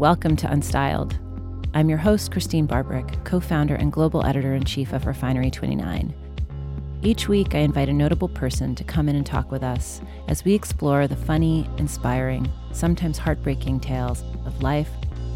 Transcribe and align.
Welcome 0.00 0.34
to 0.36 0.46
Unstyled. 0.46 1.18
I'm 1.74 1.90
your 1.90 1.98
host, 1.98 2.32
Christine 2.32 2.66
Barberich, 2.66 3.22
co 3.26 3.38
founder 3.38 3.74
and 3.74 3.92
global 3.92 4.24
editor 4.24 4.54
in 4.54 4.64
chief 4.64 4.94
of 4.94 5.04
Refinery 5.04 5.50
29. 5.50 6.14
Each 7.02 7.28
week, 7.28 7.54
I 7.54 7.58
invite 7.58 7.90
a 7.90 7.92
notable 7.92 8.28
person 8.28 8.74
to 8.76 8.82
come 8.82 9.10
in 9.10 9.16
and 9.16 9.26
talk 9.26 9.50
with 9.50 9.62
us 9.62 10.00
as 10.26 10.42
we 10.42 10.54
explore 10.54 11.06
the 11.06 11.16
funny, 11.16 11.68
inspiring, 11.76 12.50
sometimes 12.72 13.18
heartbreaking 13.18 13.80
tales 13.80 14.22
of 14.46 14.62
life, 14.62 14.88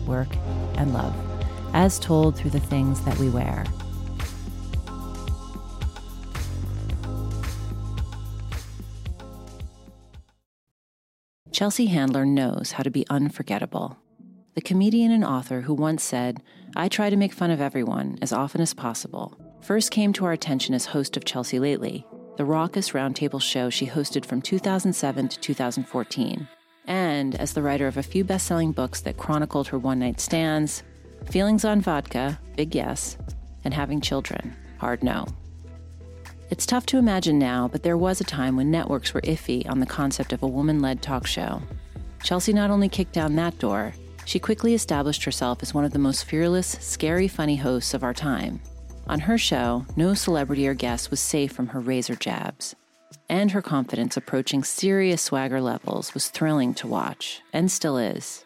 work, 0.07 0.35
and 0.79 0.95
love, 0.95 1.15
as 1.75 1.99
told 1.99 2.35
through 2.35 2.53
the 2.53 2.59
things 2.59 3.05
that 3.05 3.19
we 3.19 3.29
wear. 3.29 3.67
Chelsea 11.53 11.85
Handler 11.85 12.25
knows 12.25 12.73
how 12.73 12.83
to 12.83 12.91
be 12.91 13.07
unforgettable. 13.11 13.99
The 14.55 14.61
comedian 14.61 15.11
and 15.11 15.25
author 15.25 15.63
who 15.63 15.75
once 15.75 16.05
said, 16.05 16.41
I 16.77 16.89
try 16.89 17.11
to 17.11 17.17
make 17.17 17.33
fun 17.33 17.51
of 17.51 17.61
everyone 17.61 18.19
as 18.23 18.33
often 18.33 18.61
as 18.61 18.73
possible, 18.73 19.37
first 19.61 19.91
came 19.91 20.13
to 20.13 20.25
our 20.27 20.33
attention 20.33 20.77
as 20.77 20.87
host 20.87 21.17
of 21.17 21.25
Chelsea 21.25 21.59
Lately, 21.59 22.07
the 22.37 22.45
raucous 22.45 22.91
roundtable 22.91 23.43
show 23.43 23.69
she 23.69 23.87
hosted 23.87 24.25
from 24.25 24.41
2007 24.41 25.29
to 25.29 25.41
2014, 25.41 26.49
and 26.87 27.35
as 27.35 27.53
the 27.53 27.63
writer 27.63 27.89
of 27.89 27.97
a 27.97 28.03
few 28.03 28.23
best 28.23 28.47
selling 28.47 28.71
books 28.71 29.01
that 29.01 29.17
chronicled 29.17 29.67
her 29.69 29.79
one 29.79 29.99
night 29.99 30.21
stands, 30.21 30.85
Feelings 31.31 31.65
on 31.65 31.81
Vodka, 31.81 32.39
Big 32.57 32.77
Yes, 32.77 33.17
and 33.65 33.75
Having 33.75 34.03
Children, 34.03 34.55
Hard 34.79 35.03
No. 35.03 35.27
It's 36.51 36.67
tough 36.67 36.87
to 36.87 36.99
imagine 36.99 37.41
now, 37.41 37.67
but 37.67 37.83
there 37.83 37.99
was 37.99 38.21
a 38.21 38.25
time 38.25 38.55
when 38.57 38.71
networks 38.71 39.15
were 39.15 39.23
iffy 39.23 39.69
on 39.69 39.81
the 39.81 39.87
concept 39.87 40.33
of 40.33 40.45
a 40.45 40.49
woman 40.49 40.79
led 40.81 41.03
talk 41.03 41.27
show. 41.27 41.61
Chelsea 42.23 42.53
not 42.53 42.71
only 42.71 42.89
kicked 42.89 43.13
down 43.13 43.35
that 43.37 43.59
door, 43.59 43.93
she 44.25 44.39
quickly 44.39 44.75
established 44.75 45.25
herself 45.25 45.63
as 45.63 45.75
one 45.75 45.85
of 45.85 45.93
the 45.93 45.99
most 45.99 46.25
fearless, 46.25 46.77
scary, 46.81 47.29
funny 47.29 47.57
hosts 47.57 47.95
of 47.95 48.03
our 48.03 48.15
time. 48.15 48.61
On 49.07 49.21
her 49.21 49.37
show, 49.37 49.85
no 49.97 50.15
celebrity 50.15 50.67
or 50.67 50.75
guest 50.75 51.11
was 51.11 51.21
safe 51.21 51.53
from 51.53 51.69
her 51.69 51.81
razor 51.81 52.15
jabs. 52.15 52.75
And 53.29 53.51
her 53.51 53.63
confidence 53.63 54.17
approaching 54.17 54.65
serious 54.65 55.23
swagger 55.23 55.61
levels 55.61 56.15
was 56.15 56.31
thrilling 56.31 56.75
to 56.75 56.87
watch, 56.87 57.43
and 57.53 57.71
still 57.71 57.99
is. 57.99 58.45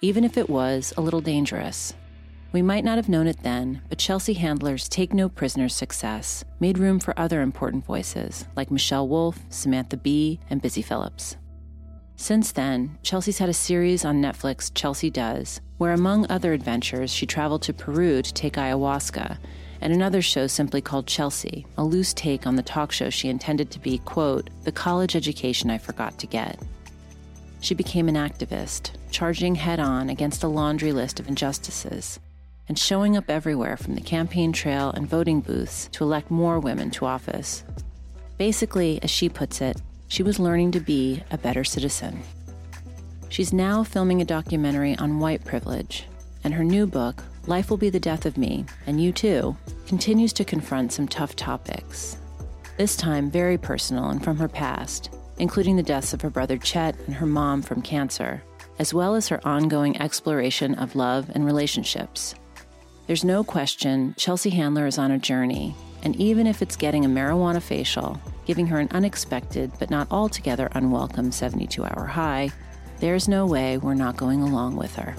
Even 0.00 0.24
if 0.24 0.36
it 0.36 0.48
was 0.48 0.92
a 0.96 1.00
little 1.00 1.20
dangerous. 1.20 1.94
We 2.52 2.62
might 2.62 2.84
not 2.84 2.96
have 2.96 3.08
known 3.08 3.26
it 3.26 3.42
then, 3.42 3.82
but 3.88 3.98
Chelsea 3.98 4.34
Handler's 4.34 4.88
Take 4.88 5.12
No 5.12 5.28
Prisoners 5.28 5.74
success 5.74 6.44
made 6.60 6.78
room 6.78 7.00
for 7.00 7.18
other 7.18 7.42
important 7.42 7.84
voices 7.84 8.46
like 8.56 8.70
Michelle 8.70 9.08
Wolf, 9.08 9.40
Samantha 9.50 9.96
Bee, 9.96 10.38
and 10.48 10.62
Busy 10.62 10.82
Phillips. 10.82 11.36
Since 12.16 12.52
then, 12.52 12.98
Chelsea's 13.02 13.38
had 13.38 13.48
a 13.48 13.54
series 13.54 14.04
on 14.04 14.22
Netflix, 14.22 14.72
Chelsea 14.74 15.10
Does, 15.10 15.60
where 15.78 15.92
among 15.92 16.30
other 16.30 16.52
adventures, 16.52 17.12
she 17.12 17.26
traveled 17.26 17.62
to 17.62 17.74
Peru 17.74 18.22
to 18.22 18.34
take 18.34 18.54
ayahuasca 18.54 19.38
and 19.80 19.92
another 19.92 20.22
show 20.22 20.46
simply 20.46 20.80
called 20.80 21.06
Chelsea, 21.06 21.66
a 21.76 21.84
loose 21.84 22.14
take 22.14 22.46
on 22.46 22.56
the 22.56 22.62
talk 22.62 22.92
show 22.92 23.10
she 23.10 23.28
intended 23.28 23.70
to 23.70 23.78
be, 23.78 23.98
quote, 23.98 24.48
the 24.64 24.72
college 24.72 25.14
education 25.14 25.70
I 25.70 25.78
forgot 25.78 26.18
to 26.18 26.26
get. 26.26 26.58
She 27.60 27.74
became 27.74 28.08
an 28.08 28.14
activist, 28.14 28.92
charging 29.10 29.54
head 29.54 29.80
on 29.80 30.08
against 30.08 30.42
a 30.42 30.48
laundry 30.48 30.92
list 30.92 31.20
of 31.20 31.28
injustices, 31.28 32.18
and 32.68 32.78
showing 32.78 33.16
up 33.16 33.30
everywhere 33.30 33.76
from 33.76 33.94
the 33.94 34.00
campaign 34.00 34.52
trail 34.52 34.90
and 34.90 35.08
voting 35.08 35.40
booths 35.40 35.88
to 35.92 36.04
elect 36.04 36.30
more 36.30 36.58
women 36.58 36.90
to 36.92 37.06
office. 37.06 37.64
Basically, 38.38 39.00
as 39.02 39.10
she 39.10 39.28
puts 39.28 39.60
it, 39.60 39.80
she 40.08 40.22
was 40.22 40.38
learning 40.38 40.72
to 40.72 40.80
be 40.80 41.22
a 41.30 41.38
better 41.38 41.64
citizen. 41.64 42.22
She's 43.28 43.52
now 43.52 43.82
filming 43.82 44.22
a 44.22 44.24
documentary 44.24 44.96
on 44.96 45.18
white 45.18 45.44
privilege, 45.44 46.06
and 46.44 46.54
her 46.54 46.64
new 46.64 46.86
book, 46.86 47.22
Life 47.46 47.70
Will 47.70 47.76
Be 47.76 47.90
the 47.90 48.00
Death 48.00 48.26
of 48.26 48.38
Me, 48.38 48.64
and 48.86 49.00
You 49.00 49.12
Too, 49.12 49.56
continues 49.86 50.32
to 50.34 50.44
confront 50.44 50.92
some 50.92 51.08
tough 51.08 51.36
topics. 51.36 52.18
This 52.76 52.96
time, 52.96 53.30
very 53.30 53.58
personal 53.58 54.10
and 54.10 54.22
from 54.22 54.36
her 54.36 54.48
past, 54.48 55.10
including 55.38 55.76
the 55.76 55.82
deaths 55.82 56.12
of 56.12 56.20
her 56.20 56.30
brother 56.30 56.56
Chet 56.56 56.96
and 57.06 57.14
her 57.14 57.26
mom 57.26 57.62
from 57.62 57.82
cancer, 57.82 58.42
as 58.78 58.92
well 58.92 59.14
as 59.14 59.28
her 59.28 59.46
ongoing 59.46 60.00
exploration 60.00 60.74
of 60.74 60.96
love 60.96 61.30
and 61.34 61.44
relationships. 61.44 62.34
There's 63.06 63.24
no 63.24 63.44
question 63.44 64.14
Chelsea 64.16 64.50
Handler 64.50 64.86
is 64.86 64.98
on 64.98 65.10
a 65.10 65.18
journey, 65.18 65.74
and 66.06 66.14
even 66.20 66.46
if 66.46 66.62
it's 66.62 66.76
getting 66.76 67.04
a 67.04 67.08
marijuana 67.08 67.60
facial, 67.60 68.20
giving 68.44 68.68
her 68.68 68.78
an 68.78 68.86
unexpected 68.92 69.72
but 69.80 69.90
not 69.90 70.06
altogether 70.08 70.70
unwelcome 70.74 71.32
72 71.32 71.82
hour 71.82 72.06
high, 72.06 72.48
there's 73.00 73.26
no 73.26 73.44
way 73.44 73.76
we're 73.76 73.94
not 73.94 74.16
going 74.16 74.40
along 74.40 74.76
with 74.76 74.94
her. 74.94 75.16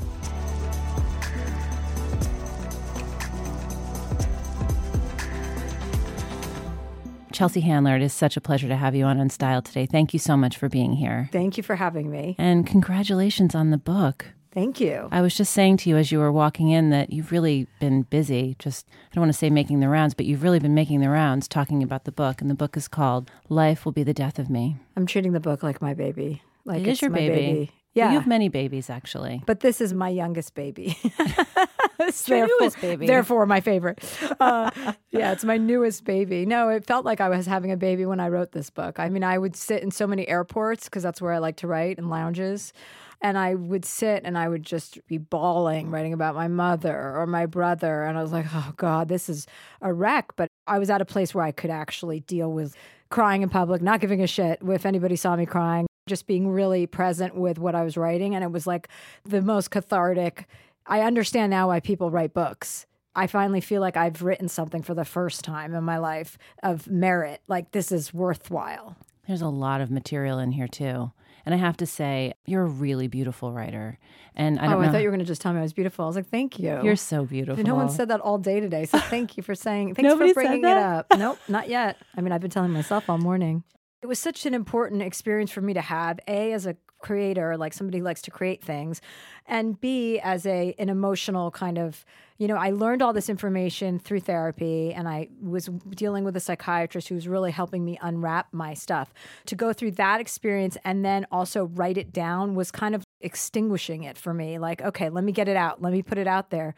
Chelsea 7.33 7.59
Handler, 7.59 7.97
it 7.97 8.01
is 8.01 8.13
such 8.13 8.37
a 8.37 8.41
pleasure 8.41 8.69
to 8.69 8.77
have 8.77 8.95
you 8.95 9.03
on 9.03 9.17
Unstyled 9.17 9.65
today. 9.65 9.87
Thank 9.87 10.13
you 10.13 10.19
so 10.19 10.37
much 10.37 10.55
for 10.55 10.69
being 10.69 10.93
here. 10.93 11.27
Thank 11.33 11.57
you 11.57 11.63
for 11.63 11.75
having 11.75 12.09
me. 12.09 12.37
And 12.37 12.65
congratulations 12.65 13.53
on 13.53 13.71
the 13.71 13.77
book. 13.77 14.27
Thank 14.57 14.79
you. 14.79 15.07
I 15.11 15.21
was 15.21 15.37
just 15.37 15.53
saying 15.53 15.77
to 15.77 15.89
you 15.91 15.97
as 15.97 16.11
you 16.11 16.17
were 16.17 16.31
walking 16.31 16.71
in 16.71 16.89
that 16.89 17.13
you've 17.13 17.31
really 17.31 17.67
been 17.79 18.01
busy. 18.01 18.55
Just, 18.57 18.87
I 18.89 19.13
don't 19.13 19.21
want 19.21 19.31
to 19.31 19.37
say 19.37 19.51
making 19.51 19.81
the 19.81 19.87
rounds, 19.87 20.15
but 20.15 20.25
you've 20.25 20.41
really 20.41 20.57
been 20.57 20.73
making 20.73 20.99
the 20.99 21.11
rounds 21.11 21.47
talking 21.47 21.83
about 21.83 22.05
the 22.05 22.11
book. 22.11 22.41
And 22.41 22.49
the 22.49 22.55
book 22.55 22.75
is 22.75 22.87
called 22.87 23.29
Life 23.49 23.85
Will 23.85 23.91
Be 23.91 24.01
the 24.01 24.15
Death 24.15 24.39
of 24.39 24.49
Me. 24.49 24.77
I'm 24.95 25.05
treating 25.05 25.33
the 25.33 25.39
book 25.39 25.61
like 25.61 25.79
my 25.79 25.93
baby. 25.93 26.41
Like 26.65 26.81
it 26.81 26.87
is 26.87 27.03
your 27.03 27.11
baby. 27.11 27.35
baby. 27.35 27.71
Yeah. 27.93 28.07
You 28.07 28.17
have 28.17 28.25
many 28.25 28.49
babies, 28.49 28.89
actually. 28.89 29.43
But 29.45 29.59
this 29.59 29.79
is 29.79 29.93
my 29.93 30.09
youngest 30.09 30.55
baby. 30.55 30.97
it's 31.99 32.27
newest 32.27 32.81
baby. 32.81 33.05
Therefore, 33.05 33.45
my 33.45 33.61
favorite. 33.61 34.03
Uh, 34.39 34.71
yeah, 35.11 35.33
it's 35.33 35.45
my 35.45 35.57
newest 35.57 36.03
baby. 36.03 36.47
No, 36.47 36.69
it 36.69 36.87
felt 36.87 37.05
like 37.05 37.21
I 37.21 37.29
was 37.29 37.45
having 37.45 37.71
a 37.71 37.77
baby 37.77 38.07
when 38.07 38.19
I 38.19 38.29
wrote 38.29 38.53
this 38.53 38.71
book. 38.71 38.99
I 38.99 39.09
mean, 39.09 39.23
I 39.23 39.37
would 39.37 39.55
sit 39.55 39.83
in 39.83 39.91
so 39.91 40.07
many 40.07 40.27
airports 40.27 40.85
because 40.85 41.03
that's 41.03 41.21
where 41.21 41.31
I 41.31 41.37
like 41.37 41.57
to 41.57 41.67
write 41.67 41.99
in 41.99 42.09
lounges. 42.09 42.73
And 43.21 43.37
I 43.37 43.55
would 43.55 43.83
sit 43.83 44.23
and 44.25 44.37
I 44.37 44.47
would 44.47 44.63
just 44.63 45.05
be 45.07 45.17
bawling, 45.17 45.87
mm. 45.87 45.91
writing 45.91 46.13
about 46.13 46.35
my 46.35 46.47
mother 46.47 47.15
or 47.15 47.25
my 47.25 47.45
brother. 47.45 48.03
And 48.03 48.17
I 48.17 48.21
was 48.21 48.31
like, 48.31 48.45
oh 48.53 48.73
God, 48.77 49.07
this 49.07 49.27
is 49.29 49.47
a 49.81 49.91
wreck. 49.91 50.35
But 50.35 50.49
I 50.67 50.79
was 50.79 50.89
at 50.89 51.01
a 51.01 51.05
place 51.05 51.33
where 51.33 51.43
I 51.43 51.51
could 51.51 51.71
actually 51.71 52.19
deal 52.21 52.51
with 52.51 52.75
crying 53.09 53.41
in 53.41 53.49
public, 53.49 53.81
not 53.81 54.01
giving 54.01 54.21
a 54.21 54.27
shit 54.27 54.59
if 54.63 54.85
anybody 54.85 55.15
saw 55.15 55.35
me 55.35 55.45
crying, 55.45 55.87
just 56.07 56.27
being 56.27 56.49
really 56.49 56.85
present 56.85 57.35
with 57.35 57.57
what 57.57 57.75
I 57.75 57.83
was 57.83 57.97
writing. 57.97 58.35
And 58.35 58.43
it 58.43 58.51
was 58.51 58.67
like 58.67 58.87
the 59.23 59.41
most 59.41 59.71
cathartic. 59.71 60.45
I 60.85 61.01
understand 61.01 61.49
now 61.49 61.67
why 61.67 61.79
people 61.79 62.11
write 62.11 62.33
books. 62.33 62.85
I 63.15 63.25
finally 63.25 63.61
feel 63.61 63.81
like 63.81 63.97
I've 63.97 64.21
written 64.21 64.47
something 64.47 64.83
for 64.83 64.93
the 64.93 65.03
first 65.03 65.43
time 65.43 65.73
in 65.73 65.83
my 65.83 65.97
life 65.97 66.37
of 66.61 66.87
merit. 66.87 67.41
Like 67.47 67.71
this 67.71 67.91
is 67.91 68.13
worthwhile. 68.13 68.95
There's 69.27 69.41
a 69.41 69.49
lot 69.49 69.81
of 69.81 69.89
material 69.89 70.37
in 70.37 70.51
here 70.51 70.67
too. 70.67 71.11
And 71.47 71.53
I 71.55 71.59
have 71.59 71.77
to 71.77 71.85
say, 71.85 72.33
you're 72.45 72.63
a 72.63 72.67
really 72.67 73.07
beautiful 73.07 73.53
writer. 73.53 73.97
And 74.35 74.59
I 74.59 74.65
don't 74.65 74.73
oh, 74.73 74.81
know. 74.81 74.89
I 74.89 74.91
thought 74.91 74.97
you 74.97 75.05
were 75.05 75.11
going 75.11 75.21
to 75.21 75.25
just 75.25 75.39
tell 75.39 75.53
me 75.53 75.59
I 75.59 75.61
was 75.61 75.71
beautiful. 75.71 76.03
I 76.03 76.07
was 76.07 76.17
like, 76.17 76.27
thank 76.27 76.59
you. 76.59 76.81
You're 76.83 76.97
so 76.97 77.23
beautiful. 77.23 77.63
No 77.63 77.73
one 77.73 77.87
said 77.87 78.09
that 78.09 78.19
all 78.19 78.37
day 78.37 78.59
today. 78.59 78.83
So 78.83 78.99
thank 78.99 79.37
you 79.37 79.43
for 79.43 79.55
saying, 79.55 79.95
thanks 79.95 80.09
Nobody 80.09 80.33
for 80.33 80.43
bringing 80.43 80.65
it 80.65 80.75
up. 80.75 81.05
Nope, 81.17 81.39
not 81.47 81.69
yet. 81.69 81.95
I 82.17 82.19
mean, 82.19 82.33
I've 82.33 82.41
been 82.41 82.51
telling 82.51 82.71
myself 82.71 83.09
all 83.09 83.17
morning. 83.17 83.63
It 84.01 84.07
was 84.07 84.19
such 84.19 84.45
an 84.45 84.53
important 84.53 85.01
experience 85.01 85.49
for 85.49 85.61
me 85.61 85.73
to 85.73 85.79
have, 85.79 86.19
A, 86.27 86.51
as 86.51 86.65
a 86.65 86.75
creator, 86.99 87.57
like 87.57 87.73
somebody 87.73 87.99
who 87.99 88.03
likes 88.03 88.21
to 88.23 88.31
create 88.31 88.63
things, 88.63 89.01
and 89.45 89.79
B, 89.79 90.19
as 90.19 90.45
a 90.45 90.75
an 90.77 90.89
emotional 90.89 91.51
kind 91.51 91.77
of, 91.77 92.05
you 92.37 92.47
know, 92.47 92.55
I 92.55 92.71
learned 92.71 93.01
all 93.01 93.13
this 93.13 93.29
information 93.29 93.97
through 93.99 94.19
therapy 94.21 94.93
and 94.93 95.07
I 95.07 95.29
was 95.41 95.69
dealing 95.89 96.23
with 96.23 96.35
a 96.35 96.39
psychiatrist 96.39 97.07
who 97.07 97.15
was 97.15 97.27
really 97.27 97.51
helping 97.51 97.85
me 97.85 97.97
unwrap 98.01 98.47
my 98.51 98.73
stuff. 98.73 99.13
To 99.45 99.55
go 99.55 99.73
through 99.73 99.91
that 99.91 100.19
experience 100.21 100.77
and 100.83 101.03
then 101.03 101.25
also 101.31 101.65
write 101.65 101.97
it 101.97 102.11
down 102.11 102.55
was 102.55 102.71
kind 102.71 102.93
of 102.93 103.03
extinguishing 103.21 104.03
it 104.03 104.17
for 104.17 104.33
me. 104.33 104.59
Like, 104.59 104.81
okay, 104.81 105.09
let 105.09 105.23
me 105.23 105.31
get 105.31 105.47
it 105.47 105.55
out. 105.55 105.81
Let 105.81 105.93
me 105.93 106.01
put 106.01 106.17
it 106.17 106.27
out 106.27 106.49
there. 106.49 106.75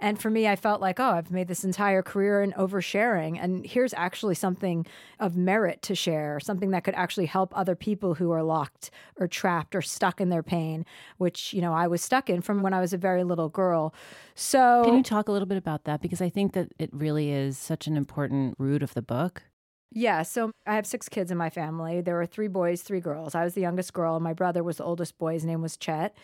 And 0.00 0.20
for 0.20 0.30
me, 0.30 0.46
I 0.46 0.56
felt 0.56 0.80
like, 0.80 1.00
oh, 1.00 1.10
I've 1.12 1.30
made 1.30 1.48
this 1.48 1.64
entire 1.64 2.02
career 2.02 2.42
in 2.42 2.52
oversharing. 2.52 3.38
And 3.40 3.66
here's 3.66 3.94
actually 3.94 4.34
something 4.34 4.86
of 5.18 5.36
merit 5.36 5.82
to 5.82 5.94
share, 5.94 6.38
something 6.40 6.70
that 6.70 6.84
could 6.84 6.94
actually 6.94 7.26
help 7.26 7.56
other 7.56 7.74
people 7.74 8.14
who 8.14 8.30
are 8.30 8.42
locked 8.42 8.90
or 9.18 9.26
trapped 9.26 9.74
or 9.74 9.82
stuck 9.82 10.20
in 10.20 10.28
their 10.28 10.42
pain, 10.42 10.84
which, 11.18 11.52
you 11.52 11.60
know, 11.60 11.72
I 11.72 11.86
was 11.86 12.02
stuck 12.02 12.28
in 12.28 12.42
from 12.42 12.62
when 12.62 12.74
I 12.74 12.80
was 12.80 12.92
a 12.92 12.98
very 12.98 13.24
little 13.24 13.48
girl. 13.48 13.94
So, 14.34 14.82
Can 14.84 14.96
you 14.96 15.02
talk 15.02 15.28
a 15.28 15.32
little 15.32 15.48
bit 15.48 15.58
about 15.58 15.84
that? 15.84 16.02
Because 16.02 16.20
I 16.20 16.28
think 16.28 16.52
that 16.52 16.68
it 16.78 16.90
really 16.92 17.30
is 17.30 17.56
such 17.56 17.86
an 17.86 17.96
important 17.96 18.54
root 18.58 18.82
of 18.82 18.94
the 18.94 19.02
book. 19.02 19.42
Yeah, 19.92 20.22
so 20.22 20.50
I 20.66 20.74
have 20.74 20.86
six 20.86 21.08
kids 21.08 21.30
in 21.30 21.38
my 21.38 21.48
family. 21.48 22.00
There 22.00 22.16
were 22.16 22.26
three 22.26 22.48
boys, 22.48 22.82
three 22.82 23.00
girls. 23.00 23.34
I 23.34 23.44
was 23.44 23.54
the 23.54 23.60
youngest 23.60 23.92
girl, 23.92 24.20
my 24.20 24.32
brother 24.34 24.62
was 24.62 24.76
the 24.76 24.84
oldest 24.84 25.16
boy. 25.16 25.34
His 25.34 25.44
name 25.44 25.62
was 25.62 25.76
Chet. 25.76 26.14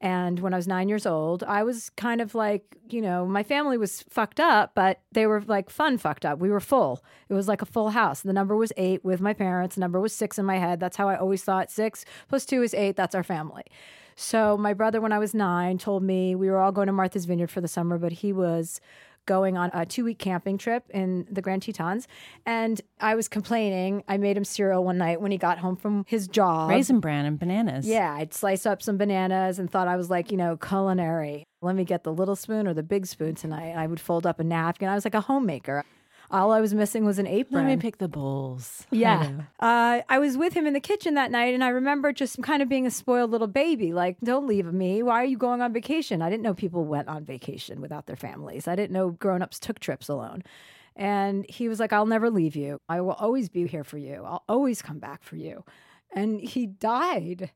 And 0.00 0.40
when 0.40 0.52
I 0.52 0.56
was 0.56 0.66
nine 0.66 0.88
years 0.88 1.06
old, 1.06 1.44
I 1.44 1.62
was 1.62 1.90
kind 1.90 2.20
of 2.20 2.34
like, 2.34 2.76
you 2.90 3.00
know, 3.00 3.24
my 3.24 3.44
family 3.44 3.78
was 3.78 4.02
fucked 4.10 4.40
up, 4.40 4.72
but 4.74 5.00
they 5.12 5.26
were 5.26 5.40
like 5.46 5.70
fun 5.70 5.96
fucked 5.96 6.26
up. 6.26 6.40
We 6.40 6.50
were 6.50 6.60
full. 6.60 7.02
It 7.28 7.34
was 7.34 7.46
like 7.46 7.62
a 7.62 7.66
full 7.66 7.90
house. 7.90 8.20
The 8.22 8.32
number 8.32 8.56
was 8.56 8.72
eight 8.76 9.04
with 9.04 9.20
my 9.20 9.32
parents. 9.32 9.76
The 9.76 9.80
number 9.80 10.00
was 10.00 10.12
six 10.12 10.38
in 10.38 10.44
my 10.44 10.58
head. 10.58 10.80
That's 10.80 10.96
how 10.96 11.08
I 11.08 11.16
always 11.16 11.44
thought 11.44 11.70
six 11.70 12.04
plus 12.28 12.44
two 12.44 12.62
is 12.62 12.74
eight. 12.74 12.96
That's 12.96 13.14
our 13.14 13.22
family. 13.22 13.62
So 14.16 14.56
my 14.58 14.74
brother, 14.74 15.00
when 15.00 15.12
I 15.12 15.18
was 15.18 15.34
nine, 15.34 15.78
told 15.78 16.02
me 16.02 16.34
we 16.34 16.50
were 16.50 16.58
all 16.58 16.72
going 16.72 16.88
to 16.88 16.92
Martha's 16.92 17.24
Vineyard 17.24 17.50
for 17.50 17.60
the 17.60 17.68
summer, 17.68 17.96
but 17.96 18.12
he 18.12 18.32
was 18.32 18.80
going 19.26 19.56
on 19.56 19.70
a 19.72 19.86
two 19.86 20.04
week 20.04 20.18
camping 20.18 20.58
trip 20.58 20.84
in 20.90 21.26
the 21.30 21.42
Grand 21.42 21.62
Tetons. 21.62 22.06
And 22.46 22.80
I 23.00 23.14
was 23.14 23.28
complaining. 23.28 24.04
I 24.08 24.16
made 24.16 24.36
him 24.36 24.44
cereal 24.44 24.84
one 24.84 24.98
night 24.98 25.20
when 25.20 25.30
he 25.32 25.38
got 25.38 25.58
home 25.58 25.76
from 25.76 26.04
his 26.08 26.28
job. 26.28 26.70
Raisin 26.70 27.00
bran 27.00 27.24
and 27.24 27.38
bananas. 27.38 27.86
Yeah, 27.86 28.14
I'd 28.14 28.34
slice 28.34 28.66
up 28.66 28.82
some 28.82 28.96
bananas 28.96 29.58
and 29.58 29.70
thought 29.70 29.88
I 29.88 29.96
was 29.96 30.10
like, 30.10 30.30
you 30.30 30.36
know, 30.36 30.56
culinary. 30.56 31.44
Let 31.60 31.76
me 31.76 31.84
get 31.84 32.02
the 32.02 32.12
little 32.12 32.36
spoon 32.36 32.66
or 32.66 32.74
the 32.74 32.82
big 32.82 33.06
spoon 33.06 33.34
tonight. 33.34 33.74
I 33.76 33.86
would 33.86 34.00
fold 34.00 34.26
up 34.26 34.40
a 34.40 34.44
napkin. 34.44 34.88
I 34.88 34.94
was 34.94 35.04
like 35.04 35.14
a 35.14 35.20
homemaker. 35.20 35.84
All 36.32 36.50
I 36.50 36.62
was 36.62 36.72
missing 36.72 37.04
was 37.04 37.18
an 37.18 37.26
apron. 37.26 37.66
Let 37.66 37.76
me 37.76 37.80
pick 37.80 37.98
the 37.98 38.08
bowls. 38.08 38.86
Yeah. 38.90 39.42
Uh, 39.60 40.00
I 40.08 40.18
was 40.18 40.38
with 40.38 40.54
him 40.54 40.66
in 40.66 40.72
the 40.72 40.80
kitchen 40.80 41.12
that 41.14 41.30
night, 41.30 41.52
and 41.52 41.62
I 41.62 41.68
remember 41.68 42.10
just 42.10 42.42
kind 42.42 42.62
of 42.62 42.70
being 42.70 42.86
a 42.86 42.90
spoiled 42.90 43.30
little 43.30 43.46
baby. 43.46 43.92
Like, 43.92 44.16
don't 44.24 44.46
leave 44.46 44.72
me. 44.72 45.02
Why 45.02 45.16
are 45.16 45.26
you 45.26 45.36
going 45.36 45.60
on 45.60 45.74
vacation? 45.74 46.22
I 46.22 46.30
didn't 46.30 46.42
know 46.42 46.54
people 46.54 46.86
went 46.86 47.08
on 47.08 47.26
vacation 47.26 47.82
without 47.82 48.06
their 48.06 48.16
families. 48.16 48.66
I 48.66 48.74
didn't 48.74 48.92
know 48.92 49.10
grown 49.10 49.42
ups 49.42 49.58
took 49.58 49.78
trips 49.78 50.08
alone. 50.08 50.42
And 50.96 51.44
he 51.48 51.68
was 51.68 51.78
like, 51.78 51.92
I'll 51.92 52.06
never 52.06 52.30
leave 52.30 52.56
you. 52.56 52.80
I 52.88 53.02
will 53.02 53.12
always 53.12 53.50
be 53.50 53.66
here 53.66 53.84
for 53.84 53.98
you. 53.98 54.22
I'll 54.24 54.44
always 54.48 54.80
come 54.80 54.98
back 54.98 55.22
for 55.22 55.36
you. 55.36 55.64
And 56.14 56.40
he 56.40 56.66
died. 56.66 57.50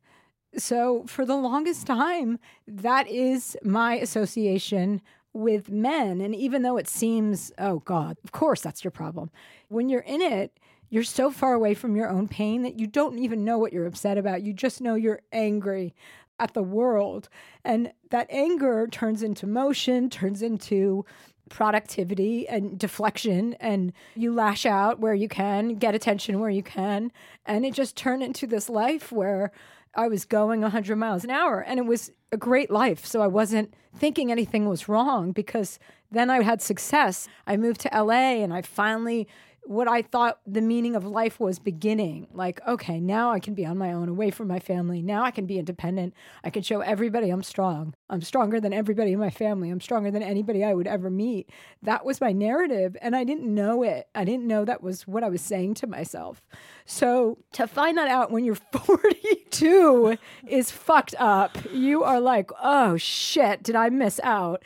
So, 0.57 1.05
for 1.07 1.27
the 1.27 1.37
longest 1.37 1.87
time, 1.87 2.39
that 2.67 3.09
is 3.09 3.57
my 3.63 3.97
association 3.97 5.03
with 5.37 5.71
men. 5.71 6.21
And 6.21 6.35
even 6.35 6.63
though 6.63 6.77
it 6.77 6.89
seems, 6.89 7.53
oh 7.59 7.81
God, 7.81 8.17
of 8.25 8.33
course 8.33 8.61
that's 8.61 8.85
your 8.85 8.91
problem, 8.91 9.31
when 9.69 9.89
you're 9.89 10.01
in 10.01 10.21
it, 10.21 10.59
you're 10.89 11.03
so 11.03 11.31
far 11.31 11.53
away 11.53 11.75
from 11.75 11.97
your 11.97 12.09
own 12.09 12.29
pain 12.29 12.63
that 12.63 12.79
you 12.79 12.87
don't 12.87 13.19
even 13.19 13.45
know 13.45 13.59
what 13.59 13.73
you're 13.73 13.87
upset 13.87 14.19
about. 14.19 14.43
You 14.43 14.53
just 14.53 14.81
know 14.81 14.95
you're 14.95 15.23
angry 15.33 15.95
at 16.39 16.55
the 16.55 16.63
world. 16.63 17.29
And 17.65 17.93
that 18.11 18.29
anger 18.31 18.87
turns 18.87 19.23
into 19.23 19.47
motion, 19.47 20.11
turns 20.11 20.43
into 20.43 21.05
productivity 21.49 22.49
and 22.49 22.79
deflection 22.79 23.55
and 23.55 23.93
you 24.17 24.35
lash 24.35 24.67
out 24.67 24.99
where 24.99 25.15
you 25.15 25.29
can 25.29 25.77
get 25.77 25.95
attention 25.95 26.41
where 26.41 26.51
you 26.51 26.63
can 26.63 27.13
and 27.45 27.65
it 27.65 27.73
just 27.73 27.97
turned 27.97 28.21
into 28.21 28.49
this 28.49 28.69
life 28.69 29.13
where 29.13 29.53
I 29.95 30.09
was 30.09 30.25
going 30.25 30.61
100 30.63 30.97
miles 30.97 31.23
an 31.23 31.31
hour 31.31 31.61
and 31.61 31.79
it 31.79 31.87
was 31.87 32.11
a 32.33 32.37
great 32.37 32.71
life. 32.71 33.05
So 33.05 33.23
I 33.23 33.27
wasn't 33.27 33.75
thinking 33.95 34.31
anything 34.31 34.69
was 34.69 34.89
wrong 34.89 35.33
because 35.33 35.79
then 36.11 36.31
I 36.31 36.43
had 36.43 36.63
success. 36.63 37.29
I 37.47 37.57
moved 37.57 37.81
to 37.83 37.91
LA 37.93 38.43
and 38.43 38.53
I 38.53 38.63
finally 38.63 39.27
what 39.67 39.89
I 39.89 40.03
thought 40.03 40.41
the 40.47 40.61
meaning 40.61 40.95
of 40.95 41.05
life 41.05 41.41
was 41.41 41.59
beginning. 41.59 42.29
Like, 42.33 42.61
okay, 42.67 43.01
now 43.01 43.33
I 43.33 43.41
can 43.41 43.55
be 43.55 43.67
on 43.67 43.77
my 43.77 43.93
own, 43.93 44.09
away 44.09 44.31
from 44.31 44.49
my 44.49 44.61
family. 44.61 45.03
Now 45.03 45.25
I 45.25 45.31
can 45.31 45.47
be 45.47 45.59
independent. 45.59 46.15
I 46.45 46.51
can 46.51 46.63
show 46.63 46.81
everybody 46.81 47.31
I'm 47.31 47.43
strong. 47.43 47.95
I'm 48.09 48.23
stronger 48.23 48.61
than 48.61 48.73
everybody 48.73 49.13
in 49.13 49.19
my 49.19 49.31
family. 49.31 49.71
I'm 49.71 49.81
stronger 49.81 50.11
than 50.11 50.23
anybody 50.23 50.63
I 50.63 50.75
would 50.75 50.87
ever 50.87 51.11
meet. 51.11 51.51
That 51.83 52.05
was 52.05 52.21
my 52.21 52.33
narrative. 52.33 52.97
And 53.03 53.17
I 53.17 53.25
didn't 53.25 53.53
know 53.53 53.83
it. 53.83 54.09
I 54.15 54.25
didn't 54.25 54.47
know 54.47 54.65
that 54.65 54.83
was 54.83 55.07
what 55.07 55.25
I 55.25 55.29
was 55.29 55.41
saying 55.41 55.75
to 55.75 55.87
myself. 55.87 56.43
So 56.85 57.39
to 57.53 57.67
find 57.67 57.99
that 57.99 58.09
out 58.09 58.31
when 58.31 58.45
you're 58.45 58.55
42 58.73 60.17
is 60.47 60.71
fucked 60.71 61.15
up. 61.19 61.59
You 61.73 62.05
are 62.05 62.21
like, 62.21 62.51
oh 62.63 62.97
shit, 62.97 63.63
did 63.63 63.75
I 63.75 63.89
miss 63.89 64.21
out? 64.23 64.63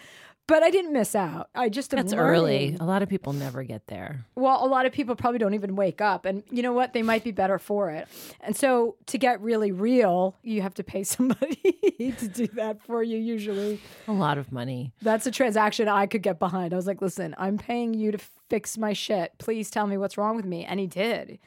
But 0.51 0.65
I 0.65 0.71
didn't 0.71 0.93
miss 0.93 1.15
out. 1.15 1.49
I 1.55 1.69
just 1.69 1.93
that's 1.93 2.13
early. 2.13 2.77
A 2.81 2.85
lot 2.85 3.03
of 3.03 3.09
people 3.09 3.33
never 3.33 3.63
get 3.63 3.87
there. 3.87 4.27
Well, 4.35 4.65
a 4.65 4.67
lot 4.67 4.85
of 4.85 4.93
people 4.93 5.15
probably 5.15 5.39
don't 5.39 5.55
even 5.55 5.77
wake 5.77 6.01
up, 6.01 6.25
and 6.25 6.43
you 6.51 6.61
know 6.61 6.73
what? 6.73 6.93
They 6.93 7.03
might 7.03 7.23
be 7.23 7.31
better 7.31 7.59
for 7.59 7.91
it. 7.91 8.09
And 8.41 8.57
so, 8.57 8.97
to 9.07 9.17
get 9.17 9.41
really 9.41 9.71
real, 9.71 10.35
you 10.43 10.61
have 10.63 10.75
to 10.75 10.83
pay 10.85 11.05
somebody 11.15 12.15
to 12.19 12.29
do 12.29 12.49
that 12.49 12.83
for 12.83 13.03
you. 13.03 13.17
Usually, 13.17 13.81
a 14.09 14.13
lot 14.13 14.39
of 14.39 14.51
money. 14.51 14.93
That's 15.01 15.27
a 15.27 15.31
transaction 15.31 15.87
I 15.87 16.07
could 16.07 16.23
get 16.23 16.41
behind. 16.41 16.73
I 16.73 16.77
was 16.77 16.87
like, 16.87 17.01
"Listen, 17.01 17.35
I'm 17.39 17.57
paying 17.57 17.95
you 17.95 18.11
to 18.11 18.19
fix 18.49 18.77
my 18.77 18.93
shit. 18.93 19.33
Please 19.39 19.71
tell 19.71 19.87
me 19.87 19.97
what's 19.97 20.19
wrong 20.19 20.35
with 20.35 20.47
me," 20.47 20.65
and 20.65 20.81
he 20.81 20.89
did. 20.89 21.39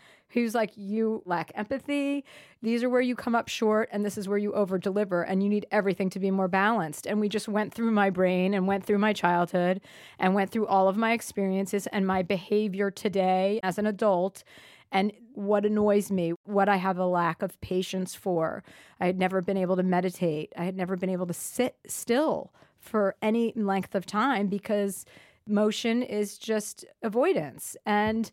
Was 0.41 0.55
like, 0.55 0.71
You 0.75 1.21
lack 1.25 1.51
empathy. 1.55 2.25
These 2.61 2.83
are 2.83 2.89
where 2.89 3.01
you 3.01 3.15
come 3.15 3.35
up 3.35 3.47
short, 3.47 3.89
and 3.91 4.03
this 4.03 4.17
is 4.17 4.27
where 4.27 4.37
you 4.37 4.53
over 4.53 4.77
deliver, 4.77 5.21
and 5.21 5.43
you 5.43 5.49
need 5.49 5.65
everything 5.71 6.09
to 6.11 6.19
be 6.19 6.31
more 6.31 6.47
balanced. 6.47 7.05
And 7.05 7.19
we 7.19 7.29
just 7.29 7.47
went 7.47 7.73
through 7.73 7.91
my 7.91 8.09
brain 8.09 8.53
and 8.53 8.67
went 8.67 8.85
through 8.85 8.99
my 8.99 9.13
childhood 9.13 9.81
and 10.17 10.33
went 10.33 10.49
through 10.49 10.67
all 10.67 10.87
of 10.87 10.97
my 10.97 11.11
experiences 11.13 11.87
and 11.87 12.07
my 12.07 12.23
behavior 12.23 12.89
today 12.89 13.59
as 13.63 13.77
an 13.77 13.85
adult 13.85 14.43
and 14.93 15.11
what 15.33 15.65
annoys 15.65 16.11
me, 16.11 16.33
what 16.45 16.69
I 16.69 16.77
have 16.77 16.97
a 16.97 17.05
lack 17.05 17.41
of 17.41 17.59
patience 17.61 18.13
for. 18.15 18.63
I 18.99 19.07
had 19.07 19.17
never 19.17 19.41
been 19.41 19.57
able 19.57 19.75
to 19.75 19.83
meditate, 19.83 20.53
I 20.55 20.63
had 20.63 20.77
never 20.77 20.95
been 20.95 21.09
able 21.09 21.25
to 21.27 21.33
sit 21.33 21.77
still 21.87 22.53
for 22.79 23.15
any 23.21 23.53
length 23.55 23.95
of 23.95 24.05
time 24.05 24.47
because 24.47 25.05
motion 25.47 26.03
is 26.03 26.37
just 26.37 26.85
avoidance. 27.01 27.75
And 27.85 28.29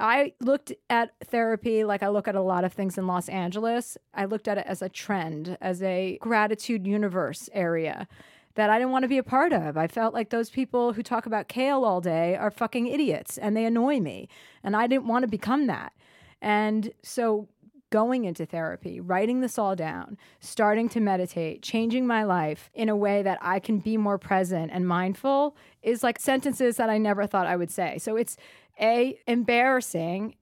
I 0.00 0.32
looked 0.40 0.72
at 0.88 1.12
therapy 1.24 1.84
like 1.84 2.02
I 2.02 2.08
look 2.08 2.26
at 2.26 2.34
a 2.34 2.40
lot 2.40 2.64
of 2.64 2.72
things 2.72 2.96
in 2.96 3.06
Los 3.06 3.28
Angeles. 3.28 3.98
I 4.14 4.24
looked 4.24 4.48
at 4.48 4.58
it 4.58 4.64
as 4.66 4.80
a 4.82 4.88
trend, 4.88 5.58
as 5.60 5.82
a 5.82 6.18
gratitude 6.20 6.86
universe 6.86 7.48
area 7.52 8.08
that 8.54 8.70
I 8.70 8.78
didn't 8.78 8.92
want 8.92 9.04
to 9.04 9.08
be 9.08 9.18
a 9.18 9.22
part 9.22 9.52
of. 9.52 9.76
I 9.76 9.86
felt 9.86 10.14
like 10.14 10.30
those 10.30 10.50
people 10.50 10.94
who 10.94 11.02
talk 11.02 11.26
about 11.26 11.48
kale 11.48 11.84
all 11.84 12.00
day 12.00 12.34
are 12.34 12.50
fucking 12.50 12.86
idiots 12.86 13.38
and 13.38 13.56
they 13.56 13.64
annoy 13.64 14.00
me. 14.00 14.28
And 14.64 14.74
I 14.74 14.86
didn't 14.86 15.06
want 15.06 15.22
to 15.22 15.28
become 15.28 15.66
that. 15.66 15.92
And 16.40 16.92
so 17.02 17.46
going 17.90 18.24
into 18.24 18.46
therapy, 18.46 19.00
writing 19.00 19.40
this 19.40 19.58
all 19.58 19.76
down, 19.76 20.16
starting 20.40 20.88
to 20.90 21.00
meditate, 21.00 21.62
changing 21.62 22.06
my 22.06 22.24
life 22.24 22.70
in 22.74 22.88
a 22.88 22.96
way 22.96 23.22
that 23.22 23.38
I 23.42 23.58
can 23.58 23.78
be 23.78 23.96
more 23.96 24.18
present 24.18 24.70
and 24.72 24.86
mindful 24.86 25.56
is 25.82 26.02
like 26.02 26.18
sentences 26.18 26.76
that 26.76 26.88
I 26.88 26.98
never 26.98 27.26
thought 27.26 27.46
I 27.46 27.56
would 27.56 27.70
say. 27.70 27.98
So 27.98 28.16
it's 28.16 28.36
a 28.80 29.18
embarrassing 29.26 30.36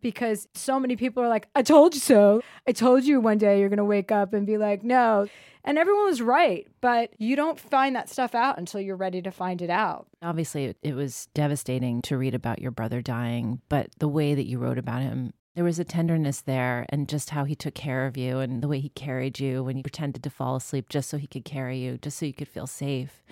because 0.00 0.48
so 0.54 0.78
many 0.78 0.96
people 0.96 1.22
are 1.22 1.28
like, 1.28 1.48
I 1.54 1.62
told 1.62 1.94
you 1.94 2.00
so. 2.00 2.42
I 2.66 2.72
told 2.72 3.04
you 3.04 3.20
one 3.20 3.38
day 3.38 3.60
you're 3.60 3.68
going 3.68 3.78
to 3.78 3.84
wake 3.84 4.12
up 4.12 4.32
and 4.32 4.46
be 4.46 4.56
like, 4.56 4.82
no. 4.82 5.26
And 5.62 5.76
everyone 5.76 6.06
was 6.06 6.22
right, 6.22 6.66
but 6.80 7.12
you 7.18 7.36
don't 7.36 7.60
find 7.60 7.94
that 7.94 8.08
stuff 8.08 8.34
out 8.34 8.58
until 8.58 8.80
you're 8.80 8.96
ready 8.96 9.20
to 9.22 9.30
find 9.30 9.60
it 9.60 9.68
out. 9.68 10.06
Obviously, 10.22 10.74
it 10.82 10.94
was 10.94 11.28
devastating 11.34 12.00
to 12.02 12.16
read 12.16 12.34
about 12.34 12.62
your 12.62 12.70
brother 12.70 13.02
dying, 13.02 13.60
but 13.68 13.90
the 13.98 14.08
way 14.08 14.34
that 14.34 14.46
you 14.46 14.58
wrote 14.58 14.78
about 14.78 15.02
him, 15.02 15.34
there 15.60 15.64
was 15.66 15.78
a 15.78 15.84
tenderness 15.84 16.40
there 16.40 16.86
and 16.88 17.06
just 17.06 17.28
how 17.28 17.44
he 17.44 17.54
took 17.54 17.74
care 17.74 18.06
of 18.06 18.16
you 18.16 18.38
and 18.38 18.62
the 18.62 18.66
way 18.66 18.80
he 18.80 18.88
carried 18.88 19.38
you 19.38 19.62
when 19.62 19.76
you 19.76 19.82
pretended 19.82 20.22
to 20.22 20.30
fall 20.30 20.56
asleep 20.56 20.88
just 20.88 21.10
so 21.10 21.18
he 21.18 21.26
could 21.26 21.44
carry 21.44 21.76
you, 21.76 21.98
just 21.98 22.16
so 22.16 22.24
you 22.24 22.32
could 22.32 22.48
feel 22.48 22.66
safe. 22.66 23.22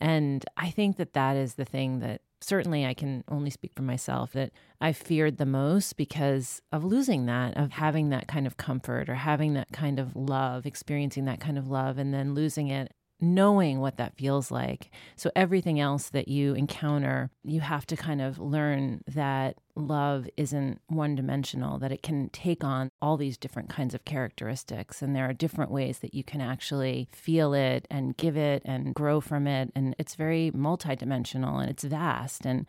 And 0.00 0.46
I 0.56 0.70
think 0.70 0.96
that 0.96 1.12
that 1.12 1.36
is 1.36 1.56
the 1.56 1.66
thing 1.66 1.98
that 1.98 2.22
certainly 2.40 2.86
I 2.86 2.94
can 2.94 3.22
only 3.28 3.50
speak 3.50 3.72
for 3.76 3.82
myself 3.82 4.32
that 4.32 4.50
I 4.80 4.94
feared 4.94 5.36
the 5.36 5.44
most 5.44 5.98
because 5.98 6.62
of 6.72 6.84
losing 6.84 7.26
that, 7.26 7.54
of 7.58 7.72
having 7.72 8.08
that 8.08 8.28
kind 8.28 8.46
of 8.46 8.56
comfort 8.56 9.10
or 9.10 9.16
having 9.16 9.52
that 9.52 9.70
kind 9.70 10.00
of 10.00 10.16
love, 10.16 10.64
experiencing 10.64 11.26
that 11.26 11.38
kind 11.38 11.58
of 11.58 11.68
love, 11.68 11.98
and 11.98 12.14
then 12.14 12.32
losing 12.32 12.68
it 12.68 12.94
knowing 13.20 13.80
what 13.80 13.96
that 13.96 14.16
feels 14.16 14.50
like. 14.50 14.90
So, 15.16 15.30
everything 15.34 15.80
else 15.80 16.10
that 16.10 16.28
you 16.28 16.54
encounter, 16.54 17.30
you 17.42 17.60
have 17.60 17.86
to 17.86 17.96
kind 17.96 18.20
of 18.20 18.38
learn 18.38 19.02
that 19.08 19.56
love 19.74 20.28
isn't 20.36 20.80
one 20.88 21.14
dimensional, 21.14 21.78
that 21.78 21.92
it 21.92 22.02
can 22.02 22.28
take 22.30 22.64
on 22.64 22.90
all 23.00 23.16
these 23.16 23.36
different 23.36 23.68
kinds 23.68 23.94
of 23.94 24.04
characteristics. 24.04 25.02
And 25.02 25.14
there 25.14 25.28
are 25.28 25.32
different 25.32 25.70
ways 25.70 26.00
that 26.00 26.14
you 26.14 26.24
can 26.24 26.40
actually 26.40 27.08
feel 27.12 27.54
it 27.54 27.86
and 27.90 28.16
give 28.16 28.36
it 28.36 28.62
and 28.64 28.94
grow 28.94 29.20
from 29.20 29.46
it. 29.46 29.70
And 29.74 29.94
it's 29.98 30.14
very 30.14 30.50
multidimensional 30.52 31.60
and 31.60 31.70
it's 31.70 31.84
vast. 31.84 32.46
And 32.46 32.66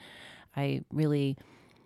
I 0.55 0.83
really 0.91 1.37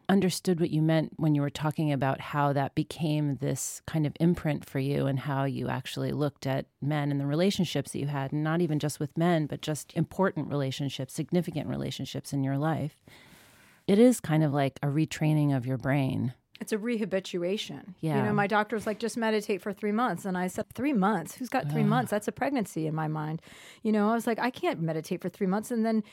understood 0.10 0.60
what 0.60 0.69
you 0.69 0.81
meant 0.81 1.13
when 1.17 1.36
you 1.36 1.41
were 1.41 1.50
talking 1.50 1.91
about 1.91 2.19
how 2.19 2.53
that 2.53 2.75
became 2.75 3.38
this 3.38 3.81
kind 3.86 4.05
of 4.05 4.13
imprint 4.19 4.65
for 4.65 4.79
you 4.79 5.05
and 5.07 5.19
how 5.19 5.43
you 5.45 5.69
actually 5.69 6.12
looked 6.12 6.45
at 6.45 6.65
men 6.81 7.12
and 7.12 7.19
the 7.19 7.25
relationships 7.25 7.91
that 7.91 8.00
you 8.00 8.07
had, 8.07 8.31
and 8.31 8.43
not 8.43 8.62
even 8.62 8.79
just 8.79 9.00
with 9.00 9.17
men, 9.17 9.45
but 9.45 9.62
just 9.62 9.93
important 9.93 10.50
relationships, 10.50 11.13
significant 11.13 11.67
relationships 11.67 12.33
in 12.33 12.43
your 12.43 12.57
life. 12.57 12.98
It 13.88 14.00
is 14.00 14.19
kind 14.19 14.43
of 14.43 14.53
like 14.53 14.79
a 14.81 14.88
retraining 14.88 15.55
of 15.55 15.65
your 15.65 15.77
brain. 15.77 16.33
It's 16.62 16.72
a 16.72 16.77
rehabituation. 16.77 17.95
Yeah. 18.00 18.17
You 18.17 18.24
know, 18.24 18.33
my 18.33 18.48
doctor 18.48 18.77
was 18.77 18.88
like, 18.88 18.98
just 19.00 19.17
meditate 19.17 19.62
for 19.62 19.74
three 19.74 19.91
months. 19.91 20.24
And 20.24 20.38
I 20.38 20.48
said, 20.48 20.65
three 20.74 20.93
months? 20.93 21.36
Who's 21.36 21.50
got 21.50 21.69
three 21.69 21.83
months? 21.83 22.12
That's 22.12 22.27
a 22.27 22.31
pregnancy 22.31 22.88
in 22.88 22.95
my 22.95 23.10
mind. 23.10 23.41
You 23.81 23.91
know, 23.91 24.10
I 24.10 24.13
was 24.13 24.25
like, 24.25 24.39
I 24.39 24.50
can't 24.50 24.79
meditate 24.79 25.22
for 25.22 25.27
three 25.27 25.48
months. 25.48 25.72
And 25.72 25.86
then 25.86 26.03